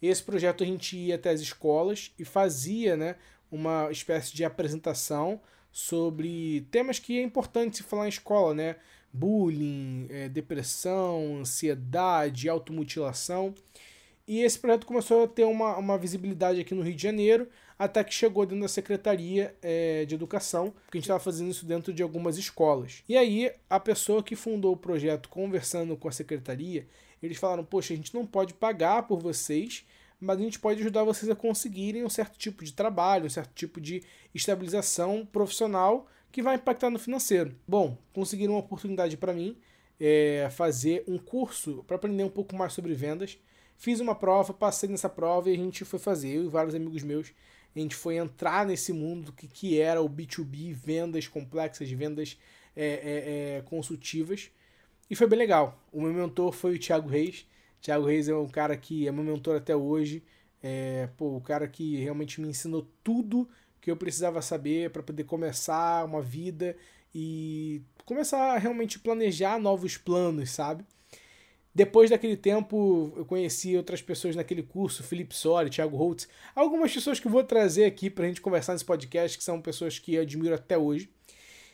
Esse 0.02 0.22
projeto 0.22 0.64
a 0.64 0.68
gente 0.68 0.98
ia 0.98 1.16
até 1.16 1.30
as 1.30 1.40
escolas 1.40 2.12
e 2.20 2.26
fazia 2.26 2.98
né, 2.98 3.16
uma 3.52 3.90
espécie 3.92 4.34
de 4.36 4.44
apresentação 4.44 5.40
sobre 5.72 6.68
temas 6.72 7.00
que 7.00 7.18
é 7.18 7.24
importante 7.24 7.78
se 7.78 7.84
falar 7.84 8.06
em 8.06 8.10
escola, 8.10 8.54
né? 8.54 8.76
Bullying, 9.12 10.08
é, 10.10 10.28
depressão, 10.28 11.38
ansiedade, 11.40 12.50
automutilação. 12.50 13.54
E 14.26 14.42
esse 14.42 14.58
projeto 14.58 14.86
começou 14.86 15.24
a 15.24 15.28
ter 15.28 15.44
uma, 15.44 15.78
uma 15.78 15.98
visibilidade 15.98 16.60
aqui 16.60 16.74
no 16.74 16.82
Rio 16.82 16.96
de 16.96 17.04
Janeiro, 17.04 17.48
até 17.78 18.02
que 18.04 18.14
chegou 18.14 18.46
dentro 18.46 18.62
da 18.62 18.70
Secretaria 18.70 19.54
é, 19.62 20.06
de 20.06 20.16
Educação, 20.16 20.72
porque 20.86 20.98
a 20.98 21.00
gente 21.00 21.06
estava 21.06 21.20
fazendo 21.20 21.52
isso 21.52 21.66
dentro 21.66 21.94
de 21.94 22.02
algumas 22.02 22.38
escolas. 22.38 23.04
E 23.10 23.18
aí, 23.18 23.52
a 23.70 23.80
pessoa 23.80 24.24
que 24.24 24.36
fundou 24.36 24.74
o 24.74 24.78
projeto, 24.78 25.28
conversando 25.28 25.98
com 25.98 26.08
a 26.08 26.12
Secretaria, 26.12 26.88
eles 27.22 27.38
falaram: 27.38 27.66
Poxa, 27.66 27.94
a 27.94 27.98
gente 27.98 28.14
não 28.14 28.26
pode 28.26 28.54
pagar 28.54 29.04
por 29.04 29.20
vocês, 29.20 29.86
mas 30.22 30.40
a 30.40 30.42
gente 30.42 30.60
pode 30.60 30.80
ajudar 30.80 31.04
vocês 31.04 31.30
a 31.30 31.36
conseguirem 31.36 32.06
um 32.06 32.10
certo 32.10 32.38
tipo 32.38 32.64
de 32.64 32.72
trabalho, 32.72 33.26
um 33.26 33.30
certo 33.30 33.54
tipo 33.54 33.82
de 33.82 34.04
estabilização 34.34 35.26
profissional 35.26 36.08
que 36.32 36.42
vai 36.42 36.56
impactar 36.56 36.90
no 36.90 36.98
financeiro. 36.98 37.54
Bom, 37.68 37.98
conseguiram 38.14 38.54
uma 38.54 38.60
oportunidade 38.62 39.18
para 39.18 39.34
mim 39.34 39.58
é, 40.00 40.50
fazer 40.52 41.04
um 41.08 41.18
curso 41.18 41.84
para 41.86 41.98
aprender 41.98 42.24
um 42.24 42.30
pouco 42.30 42.56
mais 42.56 42.72
sobre 42.72 42.94
vendas. 42.94 43.38
Fiz 43.78 44.00
uma 44.00 44.16
prova, 44.16 44.54
passei 44.54 44.90
nessa 44.90 45.10
prova 45.10 45.50
e 45.50 45.54
a 45.54 45.58
gente 45.58 45.84
foi 45.84 46.00
fazer, 46.00 46.30
eu 46.36 46.46
e 46.46 46.48
vários 46.48 46.76
amigos 46.76 47.04
meus, 47.04 47.34
a 47.76 47.80
gente 47.80 47.96
foi 47.96 48.18
entrar 48.18 48.66
nesse 48.66 48.94
mundo 48.94 49.26
do 49.26 49.32
que, 49.34 49.48
que 49.48 49.80
era 49.80 50.02
o 50.02 50.10
B2B, 50.10 50.74
vendas 50.74 51.28
complexas, 51.28 51.90
vendas 51.90 52.38
é, 52.76 52.86
é, 52.86 53.58
é, 53.58 53.62
consultivas. 53.64 54.52
E 55.10 55.16
foi 55.16 55.28
bem 55.28 55.38
legal. 55.38 55.84
O 55.92 56.02
meu 56.02 56.14
mentor 56.14 56.52
foi 56.52 56.76
o 56.76 56.80
Thiago 56.80 57.10
Reis. 57.10 57.48
Thiago 57.82 58.06
Reis 58.06 58.28
é 58.28 58.36
um 58.36 58.48
cara 58.48 58.78
que 58.78 59.08
é 59.08 59.12
meu 59.12 59.24
mentor 59.24 59.58
até 59.58 59.76
hoje. 59.76 60.24
É, 60.62 61.10
pô, 61.18 61.36
o 61.36 61.42
cara 61.42 61.68
que 61.68 61.98
realmente 61.98 62.40
me 62.40 62.48
ensinou 62.48 62.88
tudo 63.04 63.50
que 63.82 63.92
eu 63.92 63.98
precisava 63.98 64.42
saber 64.42 64.92
para 64.92 65.04
poder 65.04 65.26
começar 65.26 66.06
uma 66.06 66.22
vida 66.22 66.76
e 67.14 67.82
começar 68.06 68.54
a 68.54 68.58
realmente 68.58 68.98
planejar 68.98 69.60
novos 69.60 69.98
planos, 69.98 70.52
sabe? 70.52 70.86
Depois 71.76 72.10
daquele 72.10 72.38
tempo, 72.38 73.12
eu 73.18 73.26
conheci 73.26 73.76
outras 73.76 74.02
pessoas 74.02 74.36
naquele 74.36 74.62
curso, 74.62 75.02
Felipe 75.02 75.36
Sori, 75.36 75.72
Thiago 75.72 75.98
Holtz, 75.98 76.28
algumas 76.54 76.94
pessoas 76.94 77.20
que 77.20 77.26
eu 77.26 77.32
vou 77.32 77.44
trazer 77.44 77.86
aqui 77.86 78.12
para 78.12 78.26
a 78.26 78.28
gente 78.28 78.42
conversar 78.42 78.74
nesse 78.74 78.86
podcast, 78.86 79.36
que 79.36 79.44
são 79.44 79.60
pessoas 79.60 79.98
que 79.98 80.14
eu 80.14 80.22
admiro 80.22 80.54
até 80.54 80.78
hoje. 80.78 81.10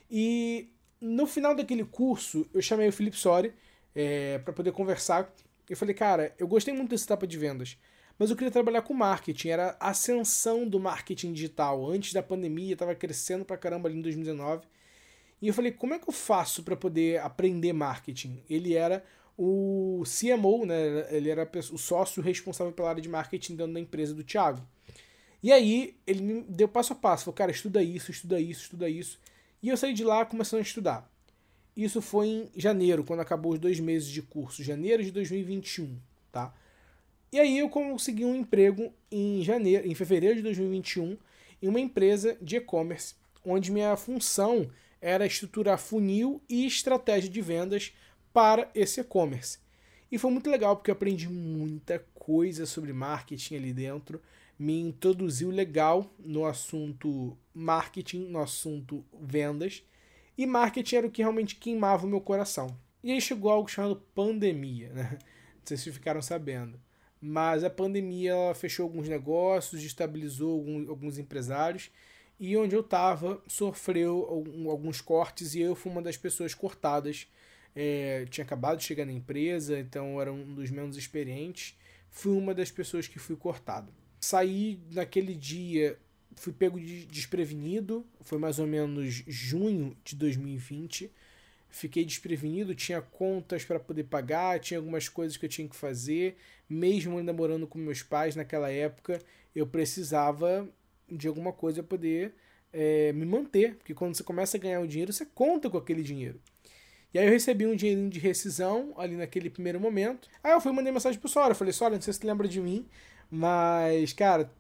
E 0.10 0.70
no 1.02 1.28
final 1.28 1.54
daquele 1.54 1.84
curso, 1.84 2.48
eu 2.54 2.62
chamei 2.62 2.88
o 2.88 2.94
Felipe 2.94 3.18
Sori 3.18 3.54
é, 3.94 4.38
para 4.40 4.54
poder 4.54 4.72
conversar. 4.72 5.34
Eu 5.70 5.76
falei, 5.76 5.94
cara, 5.94 6.34
eu 6.40 6.48
gostei 6.48 6.74
muito 6.74 6.92
dessa 6.92 7.06
etapa 7.06 7.28
de 7.28 7.38
vendas, 7.38 7.78
mas 8.18 8.30
eu 8.30 8.38
queria 8.38 8.52
trabalhar 8.52 8.82
com 8.82 8.94
marketing. 8.94 9.50
Era 9.50 9.78
a 9.82 9.90
ascensão 9.90 10.66
do 10.66 10.80
marketing 10.80 11.34
digital. 11.34 11.90
Antes 11.90 12.14
da 12.14 12.24
pandemia, 12.24 12.72
estava 12.72 12.96
crescendo 12.96 13.44
para 13.44 13.58
caramba 13.58 13.90
ali 13.90 13.98
em 13.98 14.02
2019. 14.02 14.66
E 15.42 15.48
eu 15.48 15.54
falei, 15.54 15.72
como 15.72 15.94
é 15.94 16.00
que 16.00 16.10
eu 16.10 16.14
faço 16.14 16.64
para 16.64 16.76
poder 16.76 17.20
aprender 17.22 17.72
marketing? 17.72 18.44
Ele 18.50 18.76
era 18.76 19.04
o 19.42 20.04
CMO, 20.04 20.66
né? 20.66 21.08
Ele 21.16 21.30
era 21.30 21.50
o 21.72 21.78
sócio 21.78 22.22
responsável 22.22 22.74
pela 22.74 22.90
área 22.90 23.02
de 23.02 23.08
marketing 23.08 23.56
dentro 23.56 23.74
da 23.74 23.80
empresa 23.80 24.14
do 24.14 24.22
Thiago. 24.22 24.62
E 25.42 25.50
aí 25.54 25.96
ele 26.06 26.22
me 26.22 26.42
deu 26.42 26.68
passo 26.68 26.92
a 26.92 26.96
passo, 26.98 27.24
falou, 27.24 27.36
cara, 27.36 27.50
estuda 27.50 27.82
isso, 27.82 28.12
estuda 28.12 28.38
isso, 28.38 28.64
estuda 28.64 28.90
isso. 28.90 29.18
E 29.64 29.70
eu 29.70 29.78
saí 29.78 29.94
de 29.94 30.04
lá 30.04 30.26
começando 30.26 30.60
a 30.60 30.64
estudar. 30.64 31.10
Isso 31.74 32.02
foi 32.02 32.28
em 32.28 32.50
janeiro, 32.54 33.06
quando 33.06 33.22
acabou 33.22 33.54
os 33.54 33.60
dois 33.60 33.80
meses 33.80 34.10
de 34.10 34.22
curso, 34.22 34.62
janeiro 34.62 35.02
de 35.02 35.12
2021, 35.12 35.98
tá? 36.34 36.54
E 37.32 37.40
aí 37.40 37.60
eu 37.60 37.70
consegui 37.70 38.26
um 38.26 38.36
emprego 38.36 38.94
em 39.10 39.42
janeiro, 39.42 39.88
em 39.88 39.96
fevereiro 39.96 40.36
de 40.36 40.42
2021, 40.42 41.18
em 41.62 41.68
uma 41.70 41.80
empresa 41.80 42.38
de 42.42 42.58
e-commerce, 42.58 43.16
onde 43.46 43.72
minha 43.72 43.96
função 43.96 44.70
era 45.00 45.26
estruturar 45.26 45.78
funil 45.78 46.42
e 46.50 46.66
estratégia 46.66 47.30
de 47.30 47.40
vendas 47.40 47.94
para 48.34 48.70
esse 48.74 49.02
e-commerce. 49.02 49.60
E 50.12 50.18
foi 50.18 50.32
muito 50.32 50.50
legal 50.50 50.76
porque 50.76 50.90
eu 50.92 50.96
aprendi 50.96 51.28
muita 51.30 52.04
coisa 52.16 52.66
sobre 52.66 52.94
marketing 52.94 53.56
ali 53.56 53.74
dentro, 53.74 54.22
me 54.58 54.80
introduziu 54.80 55.50
legal 55.50 56.12
no 56.20 56.46
assunto 56.46 57.38
marketing, 57.54 58.26
no 58.26 58.40
assunto 58.40 59.06
vendas, 59.20 59.84
e 60.38 60.46
marketing 60.46 60.96
era 60.96 61.08
o 61.08 61.12
que 61.12 61.22
realmente 61.22 61.56
queimava 61.56 62.06
o 62.06 62.10
meu 62.10 62.22
coração. 62.22 62.76
E 63.04 63.12
aí 63.12 63.22
chegou 63.22 63.52
algo 63.52 63.70
chamado 63.70 64.02
pandemia, 64.14 64.92
né? 64.94 65.18
Não 65.20 65.66
sei 65.66 65.78
se 65.78 65.92
ficaram 65.92 66.22
sabendo. 66.22 66.80
Mas 67.22 67.64
a 67.64 67.70
pandemia 67.70 68.36
fechou 68.56 68.84
alguns 68.84 69.08
negócios, 69.08 69.82
destabilizou 69.82 70.66
alguns 70.90 71.18
empresários, 71.18 71.92
e 72.40 72.56
onde 72.56 72.76
eu 72.76 72.82
estava 72.82 73.42
sofreu 73.48 74.26
alguns 74.70 75.02
cortes 75.02 75.56
e 75.56 75.60
eu 75.60 75.76
fui 75.76 75.92
uma 75.92 76.02
das 76.02 76.16
pessoas 76.16 76.54
cortadas 76.54 77.28
é, 77.82 78.26
tinha 78.30 78.44
acabado 78.44 78.80
de 78.80 78.84
chegar 78.84 79.06
na 79.06 79.14
empresa, 79.14 79.80
então 79.80 80.20
era 80.20 80.34
um 80.34 80.54
dos 80.54 80.70
menos 80.70 80.98
experientes. 80.98 81.78
Fui 82.10 82.34
uma 82.34 82.54
das 82.54 82.70
pessoas 82.70 83.08
que 83.08 83.18
fui 83.18 83.38
cortado. 83.38 83.90
Saí 84.20 84.82
naquele 84.92 85.34
dia, 85.34 85.98
fui 86.36 86.52
pego 86.52 86.78
de 86.78 87.06
desprevenido, 87.06 88.06
foi 88.20 88.38
mais 88.38 88.60
ou 88.60 88.68
menos 88.68 89.24
junho 89.26 89.96
de 90.04 90.14
2020. 90.18 91.10
Fiquei 91.70 92.04
desprevenido, 92.04 92.76
tinha 92.76 93.02
contas 93.02 93.64
para 93.64 93.80
poder 93.80 94.04
pagar, 94.04 94.60
tinha 94.60 94.78
algumas 94.78 95.08
coisas 95.08 95.38
que 95.38 95.46
eu 95.46 95.50
tinha 95.50 95.70
que 95.70 95.76
fazer, 95.76 96.36
mesmo 96.68 97.18
ainda 97.18 97.32
morando 97.32 97.66
com 97.66 97.78
meus 97.78 98.04
pais 98.04 98.36
naquela 98.36 98.70
época, 98.70 99.22
eu 99.56 99.66
precisava 99.66 100.68
de 101.10 101.30
alguma 101.30 101.54
coisa 101.54 101.82
para 101.82 101.90
poder 101.98 102.34
é, 102.74 103.14
me 103.14 103.26
manter, 103.26 103.76
porque 103.76 103.94
quando 103.94 104.16
você 104.16 104.24
começa 104.24 104.58
a 104.58 104.60
ganhar 104.60 104.82
o 104.82 104.88
dinheiro, 104.88 105.14
você 105.14 105.26
conta 105.26 105.70
com 105.70 105.78
aquele 105.78 106.04
dinheiro. 106.04 106.42
E 107.14 107.18
aí 107.18 107.26
eu 107.26 107.32
recebi 107.32 107.66
um 107.66 107.76
dinheirinho 107.76 108.10
de 108.10 108.20
rescisão 108.20 108.94
ali 108.98 109.16
naquele 109.16 109.50
primeiro 109.50 109.80
momento. 109.80 110.30
Aí 110.44 110.52
eu 110.52 110.62
fui 110.62 110.72
mandei 110.72 110.92
mensagem 110.92 111.20
pro 111.20 111.28
Sora. 111.28 111.52
Eu 111.52 111.56
falei, 111.56 111.74
Sora, 111.74 111.96
não 111.96 112.02
sei 112.02 112.14
se 112.14 112.20
você 112.20 112.28
lembra 112.28 112.48
de 112.48 112.62
mim, 112.62 112.86
mas, 113.32 114.14
cara, 114.14 114.52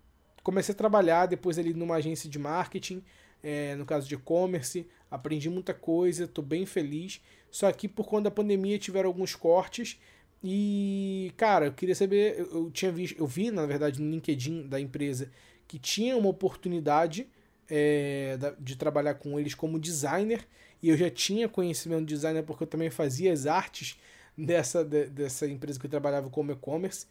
comecei 0.43 0.73
a 0.73 0.77
trabalhar 0.77 1.27
depois 1.27 1.59
ali 1.59 1.73
numa 1.73 1.95
agência 1.95 2.29
de 2.29 2.39
marketing, 2.39 3.03
é, 3.43 3.75
no 3.75 3.85
caso 3.85 4.07
de 4.07 4.15
e-commerce, 4.15 4.87
aprendi 5.11 5.49
muita 5.49 5.73
coisa, 5.73 6.27
tô 6.27 6.41
bem 6.41 6.65
feliz. 6.65 7.21
Só 7.51 7.71
que 7.71 7.87
por 7.87 8.07
conta 8.07 8.23
da 8.23 8.31
pandemia 8.31 8.79
tiveram 8.79 9.09
alguns 9.09 9.35
cortes. 9.35 9.99
E, 10.43 11.33
cara, 11.37 11.67
eu 11.67 11.73
queria 11.73 11.95
saber, 11.95 12.39
eu, 12.39 12.65
eu 12.65 12.71
tinha 12.71 12.91
visto, 12.91 13.19
eu 13.19 13.27
vi, 13.27 13.51
na 13.51 13.65
verdade, 13.65 14.01
no 14.01 14.09
LinkedIn 14.09 14.67
da 14.67 14.79
empresa 14.79 15.31
que 15.67 15.77
tinha 15.77 16.17
uma 16.17 16.29
oportunidade 16.29 17.27
é, 17.69 18.37
de 18.59 18.75
trabalhar 18.75 19.13
com 19.15 19.39
eles 19.39 19.53
como 19.53 19.79
designer 19.79 20.47
e 20.81 20.89
eu 20.89 20.97
já 20.97 21.09
tinha 21.09 21.49
conhecimento 21.49 22.05
de 22.05 22.13
designer 22.13 22.43
porque 22.43 22.63
eu 22.63 22.67
também 22.67 22.89
fazia 22.89 23.33
as 23.33 23.45
artes 23.45 23.99
dessa, 24.37 24.83
de, 24.83 25.07
dessa 25.07 25.47
empresa 25.47 25.79
que 25.79 25.85
eu 25.85 25.89
trabalhava 25.89 26.29
como 26.29 26.51
e-commerce. 26.51 27.05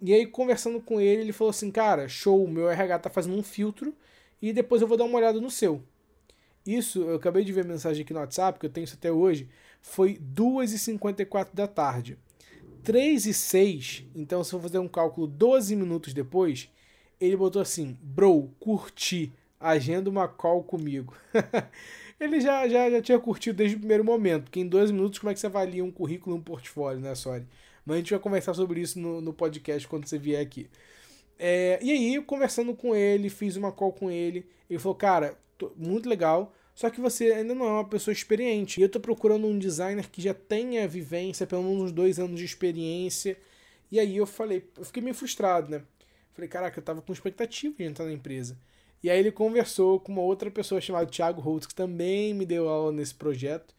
E 0.00 0.12
aí, 0.12 0.26
conversando 0.26 0.80
com 0.80 1.00
ele, 1.00 1.22
ele 1.22 1.32
falou 1.32 1.50
assim: 1.50 1.70
Cara, 1.70 2.08
show, 2.08 2.46
meu 2.48 2.68
RH 2.68 2.98
tá 2.98 3.10
fazendo 3.10 3.36
um 3.36 3.42
filtro 3.42 3.94
e 4.42 4.52
depois 4.52 4.82
eu 4.82 4.88
vou 4.88 4.96
dar 4.96 5.04
uma 5.04 5.18
olhada 5.18 5.40
no 5.40 5.50
seu. 5.50 5.82
Isso, 6.66 7.02
eu 7.02 7.16
acabei 7.16 7.44
de 7.44 7.52
ver 7.52 7.64
a 7.64 7.68
mensagem 7.68 8.02
aqui 8.02 8.12
no 8.12 8.20
WhatsApp, 8.20 8.58
que 8.58 8.66
eu 8.66 8.70
tenho 8.70 8.84
isso 8.84 8.96
até 8.96 9.12
hoje, 9.12 9.48
foi 9.80 10.18
2h54 10.18 11.50
da 11.52 11.66
tarde. 11.66 12.18
3 12.82 13.26
e 13.26 13.32
6, 13.32 14.04
então 14.14 14.44
se 14.44 14.52
eu 14.52 14.60
fazer 14.60 14.78
um 14.78 14.88
cálculo 14.88 15.26
12 15.26 15.74
minutos 15.74 16.12
depois, 16.12 16.70
ele 17.20 17.36
botou 17.36 17.62
assim: 17.62 17.96
Bro, 18.02 18.50
curti, 18.60 19.32
agenda 19.58 20.10
uma 20.10 20.28
call 20.28 20.62
comigo. 20.62 21.14
ele 22.18 22.40
já, 22.40 22.68
já, 22.68 22.90
já 22.90 23.02
tinha 23.02 23.18
curtido 23.18 23.56
desde 23.56 23.76
o 23.76 23.78
primeiro 23.78 24.04
momento, 24.04 24.50
que 24.50 24.60
em 24.60 24.66
dois 24.66 24.90
minutos 24.90 25.18
como 25.18 25.30
é 25.30 25.34
que 25.34 25.40
você 25.40 25.46
avalia 25.46 25.84
um 25.84 25.90
currículo 25.90 26.36
e 26.36 26.38
um 26.38 26.42
portfólio, 26.42 27.00
né, 27.00 27.14
Sorry? 27.14 27.46
Mas 27.84 27.96
a 27.96 27.98
gente 27.98 28.10
vai 28.10 28.20
conversar 28.20 28.54
sobre 28.54 28.80
isso 28.80 28.98
no, 28.98 29.20
no 29.20 29.32
podcast 29.32 29.86
quando 29.88 30.06
você 30.06 30.18
vier 30.18 30.40
aqui. 30.40 30.68
É, 31.38 31.78
e 31.82 31.90
aí, 31.90 32.22
conversando 32.22 32.74
com 32.74 32.94
ele, 32.94 33.28
fiz 33.28 33.56
uma 33.56 33.72
call 33.72 33.92
com 33.92 34.10
ele, 34.10 34.46
ele 34.70 34.78
falou, 34.78 34.94
cara, 34.94 35.38
tô, 35.58 35.72
muito 35.76 36.08
legal, 36.08 36.54
só 36.74 36.90
que 36.90 37.00
você 37.00 37.32
ainda 37.32 37.54
não 37.54 37.66
é 37.66 37.70
uma 37.70 37.84
pessoa 37.84 38.12
experiente. 38.12 38.80
E 38.80 38.82
eu 38.82 38.88
tô 38.88 39.00
procurando 39.00 39.46
um 39.46 39.58
designer 39.58 40.08
que 40.10 40.22
já 40.22 40.34
tenha 40.34 40.86
vivência, 40.88 41.46
pelo 41.46 41.62
menos 41.62 41.82
uns 41.82 41.92
dois 41.92 42.18
anos 42.18 42.38
de 42.38 42.44
experiência. 42.44 43.36
E 43.90 44.00
aí 44.00 44.16
eu 44.16 44.26
falei, 44.26 44.64
eu 44.76 44.84
fiquei 44.84 45.02
meio 45.02 45.14
frustrado, 45.14 45.70
né? 45.70 45.82
Falei, 46.34 46.48
caraca, 46.48 46.78
eu 46.78 46.82
tava 46.82 47.00
com 47.00 47.12
expectativa 47.12 47.74
de 47.76 47.84
entrar 47.84 48.06
na 48.06 48.12
empresa. 48.12 48.58
E 49.04 49.10
aí 49.10 49.18
ele 49.18 49.30
conversou 49.30 50.00
com 50.00 50.12
uma 50.12 50.22
outra 50.22 50.50
pessoa 50.50 50.80
chamada 50.80 51.04
Thiago 51.04 51.38
Holtz, 51.38 51.66
que 51.66 51.74
também 51.74 52.32
me 52.32 52.46
deu 52.46 52.70
aula 52.70 52.90
nesse 52.90 53.14
projeto, 53.14 53.74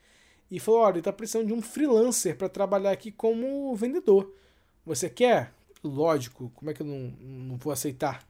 e 0.52 0.60
falou: 0.60 0.82
olha, 0.82 0.92
ele 0.92 1.00
está 1.00 1.12
precisando 1.12 1.48
de 1.48 1.54
um 1.54 1.64
freelancer 1.64 2.38
para 2.38 2.48
trabalhar 2.48 2.92
aqui 2.92 3.12
como 3.12 3.76
vendedor. 3.76 4.32
Você 4.86 5.10
quer? 5.10 5.52
Lógico, 5.84 6.52
como 6.54 6.70
é 6.70 6.76
que 6.76 6.84
eu 6.84 6.86
não, 6.86 7.12
não 7.20 7.58
vou 7.58 7.74
aceitar? 7.74 8.24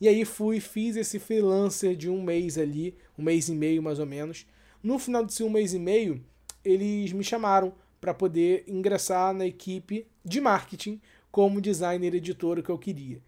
E 0.00 0.08
aí 0.08 0.24
fui, 0.24 0.60
fiz 0.60 0.96
esse 0.96 1.18
freelancer 1.18 1.94
de 1.94 2.08
um 2.08 2.22
mês 2.22 2.56
ali, 2.56 2.96
um 3.18 3.22
mês 3.22 3.50
e 3.50 3.54
meio 3.54 3.82
mais 3.82 3.98
ou 3.98 4.06
menos. 4.06 4.46
No 4.82 4.98
final 4.98 5.26
desse 5.26 5.44
um 5.44 5.50
mês 5.50 5.74
e 5.74 5.78
meio, 5.78 6.24
eles 6.64 7.12
me 7.12 7.22
chamaram 7.22 7.74
para 8.00 8.14
poder 8.14 8.64
ingressar 8.66 9.34
na 9.34 9.44
equipe 9.44 10.06
de 10.24 10.40
marketing 10.40 10.98
como 11.30 11.60
designer 11.60 12.14
editor 12.14 12.62
que 12.62 12.70
eu 12.70 12.78
queria. 12.78 13.20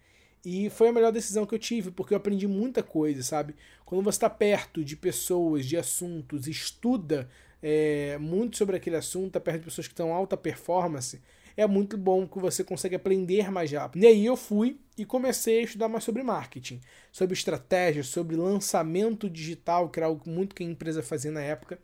E 0.45 0.69
foi 0.69 0.89
a 0.89 0.93
melhor 0.93 1.11
decisão 1.11 1.45
que 1.45 1.53
eu 1.53 1.59
tive, 1.59 1.91
porque 1.91 2.13
eu 2.13 2.17
aprendi 2.17 2.47
muita 2.47 2.81
coisa, 2.81 3.21
sabe? 3.23 3.55
Quando 3.85 4.03
você 4.03 4.17
está 4.17 4.29
perto 4.29 4.83
de 4.83 4.95
pessoas, 4.95 5.65
de 5.65 5.75
assuntos, 5.75 6.47
estuda 6.47 7.27
é, 7.61 8.17
muito 8.17 8.57
sobre 8.57 8.77
aquele 8.77 8.95
assunto, 8.95 9.33
tá 9.33 9.39
perto 9.39 9.59
de 9.59 9.65
pessoas 9.65 9.87
que 9.87 9.93
estão 9.93 10.13
alta 10.13 10.37
performance, 10.37 11.21
é 11.57 11.65
muito 11.65 11.97
bom 11.97 12.27
que 12.27 12.37
você 12.37 12.63
consegue 12.63 12.95
aprender 12.95 13.51
mais 13.51 13.71
rápido. 13.71 14.03
E 14.03 14.07
aí 14.07 14.25
eu 14.25 14.37
fui 14.37 14.79
e 14.95 15.03
comecei 15.03 15.59
a 15.59 15.63
estudar 15.63 15.87
mais 15.89 16.03
sobre 16.03 16.21
marketing, 16.21 16.79
sobre 17.11 17.33
estratégia, 17.33 18.03
sobre 18.03 18.35
lançamento 18.35 19.27
digital, 19.27 19.89
que 19.89 19.99
era 19.99 20.05
algo 20.05 20.29
muito 20.29 20.55
que 20.55 20.63
a 20.63 20.67
empresa 20.67 21.01
fazia 21.01 21.31
na 21.31 21.41
época. 21.41 21.79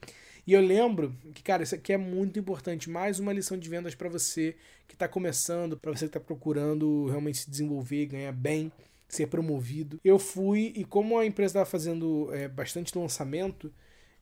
E 0.46 0.54
eu 0.54 0.62
lembro 0.62 1.16
que, 1.34 1.42
cara, 1.42 1.64
isso 1.64 1.76
aqui 1.76 1.94
é 1.94 1.98
muito 1.98 2.38
importante. 2.38 2.90
Mais 2.90 3.20
uma 3.20 3.32
lição 3.32 3.58
de 3.58 3.70
vendas 3.70 3.96
para 3.96 4.10
você 4.10 4.56
que 4.88 4.96
está 4.96 5.08
começando, 5.08 5.78
para 5.78 5.92
você 5.92 6.06
que 6.06 6.18
está 6.18 6.20
procurando 6.20 7.08
realmente 7.08 7.40
se 7.40 7.50
desenvolver, 7.50 8.08
ganhar 8.08 8.34
bem, 8.34 8.72
ser 9.08 9.28
promovido. 9.28 10.00
Eu 10.04 10.20
fui 10.20 10.74
e 10.76 10.84
como 10.84 11.18
a 11.18 11.26
empresa 11.26 11.52
estava 11.52 11.66
fazendo 11.66 12.30
é, 12.34 12.48
bastante 12.48 12.98
lançamento 12.98 13.74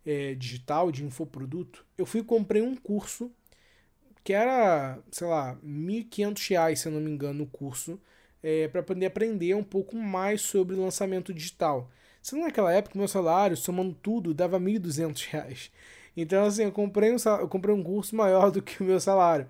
é, 0.05 0.35
digital 0.35 0.91
de 0.91 1.03
infoproduto, 1.03 1.85
eu 1.97 2.05
fui 2.05 2.21
e 2.21 2.23
comprei 2.23 2.61
um 2.61 2.75
curso 2.75 3.31
que 4.23 4.33
era, 4.33 4.99
sei 5.11 5.27
lá, 5.27 5.53
R$ 5.53 5.59
1.500, 5.65 6.75
se 6.75 6.87
eu 6.87 6.91
não 6.91 7.01
me 7.01 7.09
engano, 7.09 7.43
o 7.43 7.47
curso, 7.47 7.99
é, 8.43 8.67
para 8.67 8.83
poder 8.83 9.07
aprender 9.07 9.55
um 9.55 9.63
pouco 9.63 9.95
mais 9.95 10.41
sobre 10.41 10.75
lançamento 10.75 11.33
digital. 11.33 11.89
Se 12.21 12.35
naquela 12.35 12.71
época 12.71 12.97
meu 12.97 13.07
salário, 13.07 13.57
somando 13.57 13.95
tudo, 13.95 14.33
dava 14.33 14.59
R$ 14.59 14.65
1.200. 14.65 15.71
Então, 16.15 16.45
assim, 16.45 16.63
eu 16.63 16.71
comprei, 16.71 17.11
um, 17.11 17.17
eu 17.39 17.47
comprei 17.47 17.73
um 17.73 17.83
curso 17.83 18.15
maior 18.15 18.51
do 18.51 18.61
que 18.61 18.81
o 18.81 18.85
meu 18.85 18.99
salário. 18.99 19.47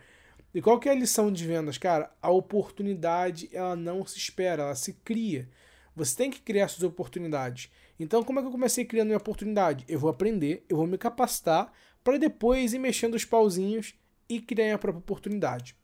E 0.53 0.61
qual 0.61 0.79
que 0.79 0.89
é 0.89 0.91
a 0.91 0.95
lição 0.95 1.31
de 1.31 1.45
vendas, 1.47 1.77
cara? 1.77 2.11
A 2.21 2.29
oportunidade, 2.29 3.49
ela 3.53 3.75
não 3.75 4.05
se 4.05 4.17
espera, 4.17 4.63
ela 4.63 4.75
se 4.75 4.93
cria. 4.93 5.49
Você 5.95 6.15
tem 6.15 6.29
que 6.29 6.41
criar 6.41 6.67
suas 6.67 6.83
oportunidades. 6.83 7.71
Então, 7.99 8.23
como 8.23 8.39
é 8.39 8.41
que 8.41 8.47
eu 8.47 8.51
comecei 8.51 8.85
criando 8.85 9.07
minha 9.07 9.17
oportunidade? 9.17 9.85
Eu 9.87 9.99
vou 9.99 10.09
aprender, 10.09 10.65
eu 10.67 10.77
vou 10.77 10.87
me 10.87 10.97
capacitar 10.97 11.71
para 12.03 12.17
depois 12.17 12.73
ir 12.73 12.79
mexendo 12.79 13.15
os 13.15 13.25
pauzinhos 13.25 13.93
e 14.27 14.39
criar 14.41 14.65
minha 14.65 14.77
própria 14.77 14.99
oportunidade. 14.99 15.75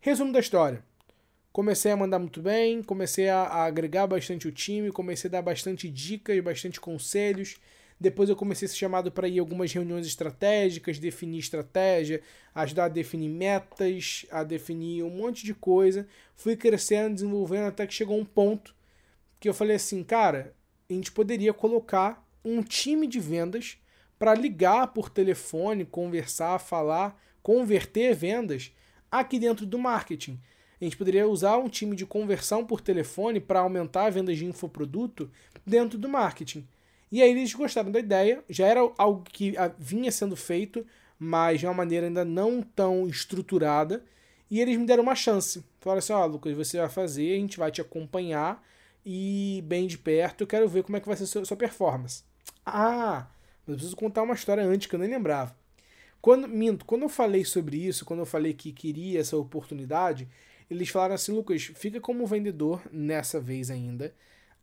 Resumo 0.00 0.32
da 0.32 0.40
história. 0.40 0.84
Comecei 1.52 1.90
a 1.90 1.96
mandar 1.96 2.18
muito 2.18 2.42
bem, 2.42 2.82
comecei 2.82 3.30
a, 3.30 3.44
a 3.44 3.64
agregar 3.64 4.06
bastante 4.06 4.46
o 4.46 4.52
time, 4.52 4.92
comecei 4.92 5.28
a 5.28 5.32
dar 5.32 5.42
bastante 5.42 5.88
dicas, 5.88 6.38
bastante 6.40 6.78
conselhos. 6.78 7.56
Depois 7.98 8.28
eu 8.28 8.36
comecei 8.36 8.66
a 8.66 8.68
ser 8.68 8.76
chamado 8.76 9.10
para 9.10 9.26
ir 9.26 9.38
algumas 9.38 9.72
reuniões 9.72 10.06
estratégicas, 10.06 10.98
definir 10.98 11.38
estratégia, 11.38 12.20
ajudar 12.54 12.84
a 12.84 12.88
definir 12.88 13.28
metas, 13.28 14.26
a 14.30 14.44
definir 14.44 15.02
um 15.02 15.10
monte 15.10 15.44
de 15.44 15.54
coisa. 15.54 16.06
Fui 16.34 16.56
crescendo, 16.56 17.14
desenvolvendo 17.14 17.68
até 17.68 17.86
que 17.86 17.94
chegou 17.94 18.18
um 18.18 18.24
ponto 18.24 18.76
que 19.38 19.48
eu 19.48 19.54
falei 19.54 19.76
assim, 19.76 20.02
cara, 20.02 20.54
a 20.88 20.92
gente 20.92 21.12
poderia 21.12 21.52
colocar 21.52 22.26
um 22.44 22.62
time 22.62 23.06
de 23.06 23.20
vendas 23.20 23.78
para 24.18 24.34
ligar 24.34 24.88
por 24.88 25.10
telefone, 25.10 25.84
conversar, 25.84 26.58
falar, 26.58 27.20
converter 27.42 28.14
vendas 28.14 28.72
aqui 29.10 29.38
dentro 29.38 29.66
do 29.66 29.78
marketing. 29.78 30.40
A 30.80 30.84
gente 30.84 30.96
poderia 30.96 31.26
usar 31.26 31.56
um 31.58 31.68
time 31.68 31.96
de 31.96 32.04
conversão 32.04 32.64
por 32.64 32.80
telefone 32.80 33.40
para 33.40 33.60
aumentar 33.60 34.06
a 34.06 34.10
venda 34.10 34.34
de 34.34 34.44
infoproduto 34.44 35.30
dentro 35.66 35.98
do 35.98 36.08
marketing. 36.08 36.66
E 37.16 37.22
aí 37.22 37.30
eles 37.30 37.54
gostaram 37.54 37.90
da 37.90 37.98
ideia, 37.98 38.44
já 38.46 38.66
era 38.66 38.80
algo 38.98 39.22
que 39.22 39.54
vinha 39.78 40.12
sendo 40.12 40.36
feito, 40.36 40.86
mas 41.18 41.60
de 41.60 41.66
uma 41.66 41.72
maneira 41.72 42.08
ainda 42.08 42.26
não 42.26 42.60
tão 42.60 43.08
estruturada, 43.08 44.04
e 44.50 44.60
eles 44.60 44.76
me 44.76 44.84
deram 44.84 45.02
uma 45.02 45.14
chance. 45.14 45.64
Falaram 45.80 46.00
assim: 46.00 46.12
Ó, 46.12 46.22
oh, 46.22 46.26
Lucas, 46.26 46.54
você 46.54 46.76
vai 46.76 46.90
fazer, 46.90 47.32
a 47.32 47.40
gente 47.40 47.56
vai 47.56 47.70
te 47.70 47.80
acompanhar 47.80 48.62
e 49.02 49.64
bem 49.66 49.86
de 49.86 49.96
perto, 49.96 50.42
eu 50.42 50.46
quero 50.46 50.68
ver 50.68 50.82
como 50.82 50.98
é 50.98 51.00
que 51.00 51.06
vai 51.06 51.16
ser 51.16 51.24
a 51.38 51.44
sua 51.46 51.56
performance. 51.56 52.22
Ah, 52.66 53.28
mas 53.66 53.68
eu 53.68 53.74
preciso 53.76 53.96
contar 53.96 54.22
uma 54.22 54.34
história 54.34 54.62
antes 54.62 54.86
que 54.86 54.94
eu 54.94 55.00
nem 55.00 55.08
lembrava. 55.08 55.56
Quando, 56.20 56.46
minto, 56.46 56.84
quando 56.84 57.04
eu 57.04 57.08
falei 57.08 57.46
sobre 57.46 57.78
isso, 57.78 58.04
quando 58.04 58.20
eu 58.20 58.26
falei 58.26 58.52
que 58.52 58.72
queria 58.72 59.20
essa 59.20 59.38
oportunidade, 59.38 60.28
eles 60.70 60.90
falaram 60.90 61.14
assim, 61.14 61.32
Lucas, 61.32 61.62
fica 61.62 61.98
como 61.98 62.26
vendedor 62.26 62.82
nessa 62.92 63.40
vez 63.40 63.70
ainda. 63.70 64.14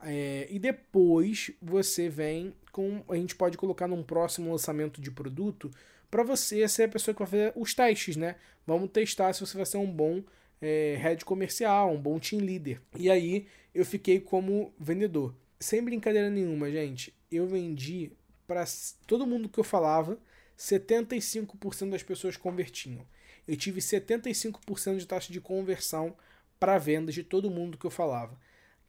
É, 0.06 0.48
e 0.50 0.60
depois 0.60 1.52
você 1.62 2.10
vem 2.10 2.54
com. 2.72 3.04
A 3.10 3.16
gente 3.16 3.36
pode 3.36 3.58
colocar 3.58 3.88
num 3.88 4.04
próximo 4.04 4.52
lançamento 4.52 5.02
de 5.02 5.10
produto 5.10 5.72
para 6.12 6.24
você 6.24 6.68
ser 6.68 6.84
a 6.84 6.90
pessoa 6.90 7.14
que 7.14 7.20
vai 7.20 7.28
fazer 7.28 7.54
os 7.56 7.74
testes, 7.74 8.16
né? 8.16 8.36
Vamos 8.68 8.92
testar 8.92 9.34
se 9.34 9.40
você 9.42 9.56
vai 9.58 9.66
ser 9.66 9.78
um 9.78 9.92
bom 9.92 10.24
é, 10.62 10.96
head 11.00 11.24
comercial, 11.26 11.92
um 11.92 12.00
bom 12.00 12.20
team 12.20 12.42
leader. 12.42 12.82
E 12.98 13.10
aí 13.10 13.48
eu 13.74 13.86
fiquei 13.86 14.20
como 14.20 14.74
vendedor. 14.80 15.36
Sem 15.60 15.84
brincadeira 15.84 16.30
nenhuma, 16.30 16.70
gente. 16.70 17.14
Eu 17.32 17.48
vendi 17.48 18.12
para 18.46 18.64
todo 19.08 19.26
mundo 19.26 19.50
que 19.50 19.60
eu 19.60 19.64
falava, 19.64 20.20
75% 20.58 21.90
das 21.90 22.04
pessoas 22.04 22.38
convertiam. 22.38 23.06
Eu 23.48 23.56
tive 23.58 23.82
75% 23.82 24.98
de 24.98 25.08
taxa 25.08 25.34
de 25.34 25.42
conversão 25.42 26.16
para 26.60 26.78
vendas 26.78 27.16
de 27.16 27.24
todo 27.24 27.50
mundo 27.52 27.78
que 27.78 27.86
eu 27.86 27.92
falava. 27.92 28.38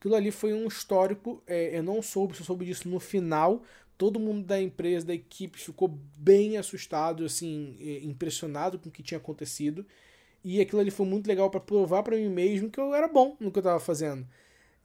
Aquilo 0.04 0.16
ali 0.16 0.30
foi 0.30 0.52
um 0.52 0.66
histórico, 0.66 1.42
é, 1.46 1.78
eu 1.78 1.82
não 1.82 2.02
soube, 2.02 2.36
só 2.36 2.44
soube 2.44 2.66
disso 2.66 2.86
no 2.90 3.00
final. 3.00 3.62
Todo 3.96 4.20
mundo 4.20 4.44
da 4.44 4.60
empresa, 4.60 5.06
da 5.06 5.14
equipe, 5.14 5.58
ficou 5.58 5.98
bem 6.18 6.58
assustado, 6.58 7.24
assim, 7.24 7.74
é, 7.80 8.04
impressionado 8.04 8.78
com 8.78 8.90
o 8.90 8.92
que 8.92 9.02
tinha 9.02 9.16
acontecido. 9.16 9.86
E 10.44 10.60
aquilo 10.60 10.82
ali 10.82 10.90
foi 10.90 11.06
muito 11.06 11.26
legal 11.26 11.48
para 11.48 11.58
provar 11.58 12.02
para 12.02 12.18
mim 12.18 12.28
mesmo 12.28 12.68
que 12.68 12.78
eu 12.78 12.94
era 12.94 13.08
bom 13.08 13.34
no 13.40 13.50
que 13.50 13.56
eu 13.56 13.62
estava 13.62 13.80
fazendo. 13.80 14.26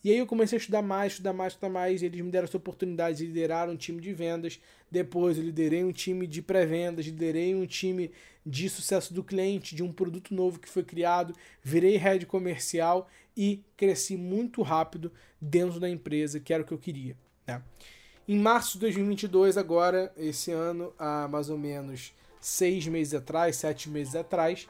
E 0.03 0.11
aí 0.11 0.17
eu 0.17 0.25
comecei 0.25 0.57
a 0.57 0.59
estudar 0.59 0.81
mais, 0.81 1.13
estudar 1.13 1.33
mais, 1.33 1.53
estudar 1.53 1.69
mais. 1.69 2.01
eles 2.01 2.21
me 2.21 2.31
deram 2.31 2.45
essa 2.45 2.57
oportunidade 2.57 3.17
de 3.17 3.25
liderar 3.25 3.69
um 3.69 3.75
time 3.75 3.99
de 3.99 4.13
vendas. 4.13 4.59
Depois 4.89 5.37
eu 5.37 5.43
liderei 5.43 5.83
um 5.83 5.91
time 5.91 6.25
de 6.25 6.41
pré-vendas, 6.41 7.05
liderei 7.05 7.53
um 7.53 7.65
time 7.65 8.11
de 8.45 8.69
sucesso 8.69 9.13
do 9.13 9.23
cliente, 9.23 9.75
de 9.75 9.83
um 9.83 9.91
produto 9.91 10.33
novo 10.33 10.59
que 10.59 10.69
foi 10.69 10.83
criado. 10.83 11.35
Virei 11.61 11.97
head 11.97 12.25
comercial 12.25 13.09
e 13.35 13.61
cresci 13.75 14.15
muito 14.15 14.61
rápido 14.61 15.11
dentro 15.39 15.79
da 15.79 15.89
empresa, 15.89 16.39
que 16.39 16.53
era 16.53 16.63
o 16.63 16.65
que 16.65 16.73
eu 16.73 16.77
queria. 16.77 17.17
Né? 17.45 17.61
Em 18.27 18.39
março 18.39 18.73
de 18.73 18.81
2022, 18.81 19.57
agora, 19.57 20.13
esse 20.15 20.51
ano, 20.51 20.93
há 20.97 21.27
mais 21.27 21.49
ou 21.49 21.57
menos 21.57 22.13
seis 22.39 22.87
meses 22.87 23.13
atrás, 23.13 23.57
sete 23.57 23.89
meses 23.89 24.15
atrás, 24.15 24.67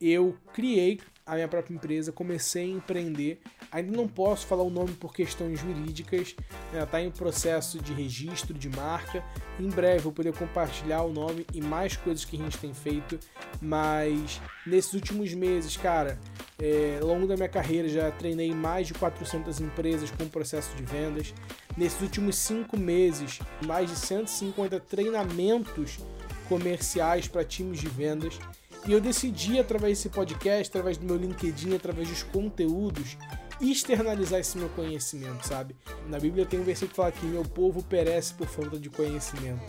eu 0.00 0.36
criei 0.52 0.98
a 1.24 1.34
minha 1.34 1.48
própria 1.48 1.74
empresa, 1.74 2.12
comecei 2.12 2.64
a 2.64 2.76
empreender. 2.76 3.40
Ainda 3.70 3.96
não 3.96 4.08
posso 4.08 4.46
falar 4.46 4.62
o 4.62 4.70
nome 4.70 4.92
por 4.92 5.14
questões 5.14 5.60
jurídicas, 5.60 6.34
está 6.72 6.98
né? 6.98 7.04
em 7.04 7.10
processo 7.10 7.78
de 7.80 7.92
registro 7.92 8.54
de 8.54 8.68
marca. 8.68 9.24
Em 9.58 9.68
breve 9.68 10.00
vou 10.00 10.12
poder 10.12 10.32
compartilhar 10.32 11.02
o 11.02 11.12
nome 11.12 11.46
e 11.54 11.60
mais 11.60 11.96
coisas 11.96 12.24
que 12.24 12.36
a 12.36 12.38
gente 12.38 12.58
tem 12.58 12.74
feito. 12.74 13.18
Mas 13.60 14.40
nesses 14.66 14.92
últimos 14.94 15.32
meses, 15.34 15.76
cara, 15.76 16.18
é, 16.58 16.98
ao 17.00 17.08
longo 17.08 17.26
da 17.26 17.36
minha 17.36 17.48
carreira 17.48 17.88
já 17.88 18.10
treinei 18.10 18.52
mais 18.52 18.86
de 18.86 18.94
400 18.94 19.60
empresas 19.60 20.10
com 20.10 20.28
processo 20.28 20.74
de 20.76 20.82
vendas. 20.82 21.32
Nesses 21.76 22.00
últimos 22.00 22.36
cinco 22.36 22.76
meses, 22.76 23.38
mais 23.64 23.88
de 23.88 23.96
150 23.96 24.80
treinamentos 24.80 25.98
comerciais 26.48 27.28
para 27.28 27.44
times 27.44 27.80
de 27.80 27.88
vendas. 27.88 28.38
E 28.86 28.92
eu 28.92 29.00
decidi, 29.00 29.60
através 29.60 29.98
desse 29.98 30.08
podcast, 30.08 30.68
através 30.68 30.98
do 30.98 31.06
meu 31.06 31.16
LinkedIn, 31.16 31.74
através 31.76 32.08
dos 32.08 32.24
conteúdos, 32.24 33.16
externalizar 33.60 34.40
esse 34.40 34.58
meu 34.58 34.68
conhecimento, 34.70 35.46
sabe? 35.46 35.76
Na 36.08 36.18
Bíblia 36.18 36.44
tem 36.44 36.58
um 36.58 36.64
versículo 36.64 36.90
que 36.90 36.96
fala 36.96 37.12
que 37.12 37.24
meu 37.24 37.44
povo 37.44 37.82
perece 37.84 38.34
por 38.34 38.48
falta 38.48 38.78
de 38.78 38.90
conhecimento. 38.90 39.62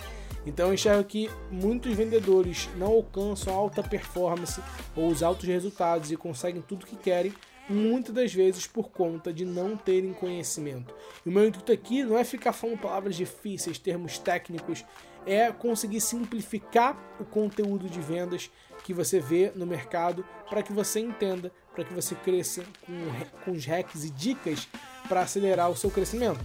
Então 0.45 0.67
eu 0.67 0.73
enxergo 0.73 1.03
que 1.03 1.29
muitos 1.51 1.93
vendedores 1.93 2.69
não 2.75 2.87
alcançam 2.87 3.53
alta 3.53 3.83
performance 3.83 4.61
ou 4.95 5.07
os 5.07 5.21
altos 5.21 5.47
resultados 5.47 6.11
e 6.11 6.17
conseguem 6.17 6.61
tudo 6.61 6.85
que 6.85 6.95
querem, 6.95 7.33
muitas 7.69 8.13
das 8.13 8.33
vezes 8.33 8.67
por 8.67 8.89
conta 8.89 9.31
de 9.31 9.45
não 9.45 9.77
terem 9.77 10.11
conhecimento. 10.11 10.93
E 11.25 11.29
o 11.29 11.31
meu 11.31 11.47
intuito 11.47 11.71
aqui 11.71 12.03
não 12.03 12.17
é 12.17 12.23
ficar 12.23 12.51
falando 12.51 12.79
palavras 12.79 13.15
difíceis, 13.15 13.77
termos 13.77 14.17
técnicos, 14.17 14.83
é 15.25 15.51
conseguir 15.51 16.01
simplificar 16.01 16.97
o 17.19 17.25
conteúdo 17.25 17.89
de 17.89 17.99
vendas 17.99 18.49
que 18.83 18.93
você 18.93 19.19
vê 19.19 19.51
no 19.55 19.65
mercado 19.65 20.25
para 20.49 20.61
que 20.61 20.73
você 20.73 20.99
entenda, 20.99 21.51
para 21.73 21.83
que 21.83 21.93
você 21.93 22.15
cresça 22.15 22.63
com, 22.85 23.43
com 23.45 23.51
os 23.51 23.65
hacks 23.65 24.03
e 24.03 24.09
dicas 24.09 24.67
para 25.07 25.21
acelerar 25.21 25.69
o 25.69 25.75
seu 25.75 25.89
crescimento. 25.89 26.43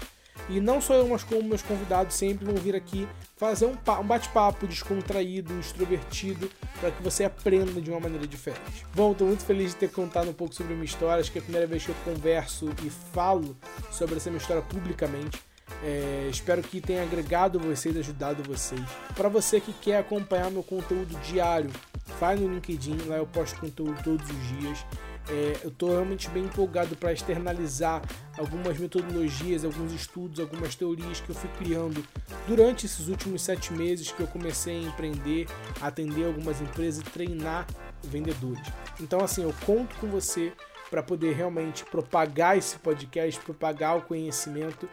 E 0.49 0.61
não 0.61 0.81
só 0.81 0.95
eu, 0.95 1.09
mas 1.09 1.23
como 1.23 1.43
meus 1.43 1.63
convidados 1.63 2.15
sempre 2.15 2.47
vão 2.47 2.55
vir 2.55 2.75
aqui 2.75 3.09
fazer 3.37 3.67
um, 3.67 3.73
um 3.73 4.05
bate-papo 4.05 4.67
descontraído, 4.67 5.59
extrovertido, 5.59 6.51
para 6.81 6.91
que 6.91 7.03
você 7.03 7.25
aprenda 7.25 7.81
de 7.81 7.91
uma 7.91 8.01
maneira 8.01 8.27
diferente. 8.27 8.87
Bom, 8.95 9.13
estou 9.13 9.27
muito 9.27 9.45
feliz 9.45 9.73
de 9.73 9.77
ter 9.77 9.91
contado 9.91 10.31
um 10.31 10.33
pouco 10.33 10.55
sobre 10.55 10.75
minha 10.75 10.85
história. 10.85 11.21
Acho 11.21 11.31
que 11.31 11.39
é 11.39 11.41
a 11.41 11.45
primeira 11.45 11.67
vez 11.67 11.85
que 11.85 11.91
eu 11.91 11.95
converso 12.05 12.71
e 12.85 12.91
falo 12.91 13.57
sobre 13.91 14.17
essa 14.17 14.31
minha 14.31 14.41
história 14.41 14.63
publicamente. 14.63 15.43
É, 15.83 16.29
espero 16.31 16.63
que 16.63 16.81
tenha 16.81 17.03
agregado 17.03 17.59
vocês, 17.59 17.97
ajudado 17.97 18.43
vocês. 18.43 18.83
Para 19.15 19.29
você 19.29 19.61
que 19.61 19.73
quer 19.73 19.99
acompanhar 19.99 20.51
meu 20.51 20.63
conteúdo 20.63 21.19
diário, 21.23 21.71
vai 22.19 22.37
no 22.37 22.53
LinkedIn, 22.53 23.07
lá 23.07 23.17
eu 23.17 23.27
posto 23.27 23.61
conteúdo 23.61 24.03
todos 24.03 24.29
os 24.29 24.59
dias. 24.59 24.85
É, 25.31 25.61
eu 25.63 25.69
estou 25.69 25.91
realmente 25.91 26.29
bem 26.31 26.45
empolgado 26.45 26.97
para 26.97 27.13
externalizar 27.13 28.03
algumas 28.39 28.79
metodologias, 28.79 29.63
alguns 29.63 29.93
estudos, 29.93 30.41
algumas 30.41 30.75
teorias 30.75 31.21
que 31.21 31.29
eu 31.29 31.35
fui 31.35 31.51
criando 31.59 32.03
durante 32.47 32.87
esses 32.87 33.09
últimos 33.09 33.43
sete 33.43 33.73
meses 33.75 34.11
que 34.11 34.21
eu 34.21 34.27
comecei 34.27 34.79
a 34.79 34.89
empreender, 34.89 35.47
atender 35.83 36.25
algumas 36.25 36.63
empresas 36.63 37.07
e 37.07 37.11
treinar 37.11 37.67
vendedores. 38.03 38.67
Então, 39.01 39.21
assim, 39.21 39.43
eu 39.43 39.55
conto 39.67 39.95
com 39.97 40.07
você 40.07 40.53
para 40.89 41.03
poder 41.03 41.35
realmente 41.35 41.85
propagar 41.85 42.57
esse 42.57 42.79
podcast, 42.79 43.39
propagar 43.41 43.99
o 43.99 44.03
conhecimento 44.03 44.89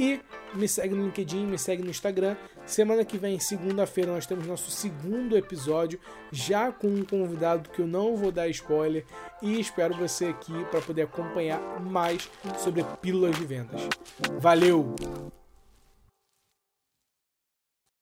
e 0.00 0.18
me 0.54 0.66
segue 0.66 0.94
no 0.94 1.04
LinkedIn, 1.04 1.46
me 1.46 1.58
segue 1.58 1.82
no 1.82 1.90
Instagram. 1.90 2.34
Semana 2.64 3.04
que 3.04 3.18
vem, 3.18 3.38
segunda-feira, 3.38 4.12
nós 4.12 4.24
temos 4.24 4.46
nosso 4.46 4.70
segundo 4.70 5.36
episódio, 5.36 6.00
já 6.32 6.72
com 6.72 6.88
um 6.88 7.04
convidado 7.04 7.68
que 7.68 7.80
eu 7.80 7.86
não 7.86 8.16
vou 8.16 8.32
dar 8.32 8.48
spoiler. 8.48 9.04
E 9.42 9.60
espero 9.60 9.94
você 9.94 10.26
aqui 10.26 10.64
para 10.70 10.80
poder 10.80 11.02
acompanhar 11.02 11.60
mais 11.80 12.30
sobre 12.58 12.82
pílulas 13.02 13.36
de 13.36 13.44
vendas. 13.44 13.82
Valeu! 14.38 14.94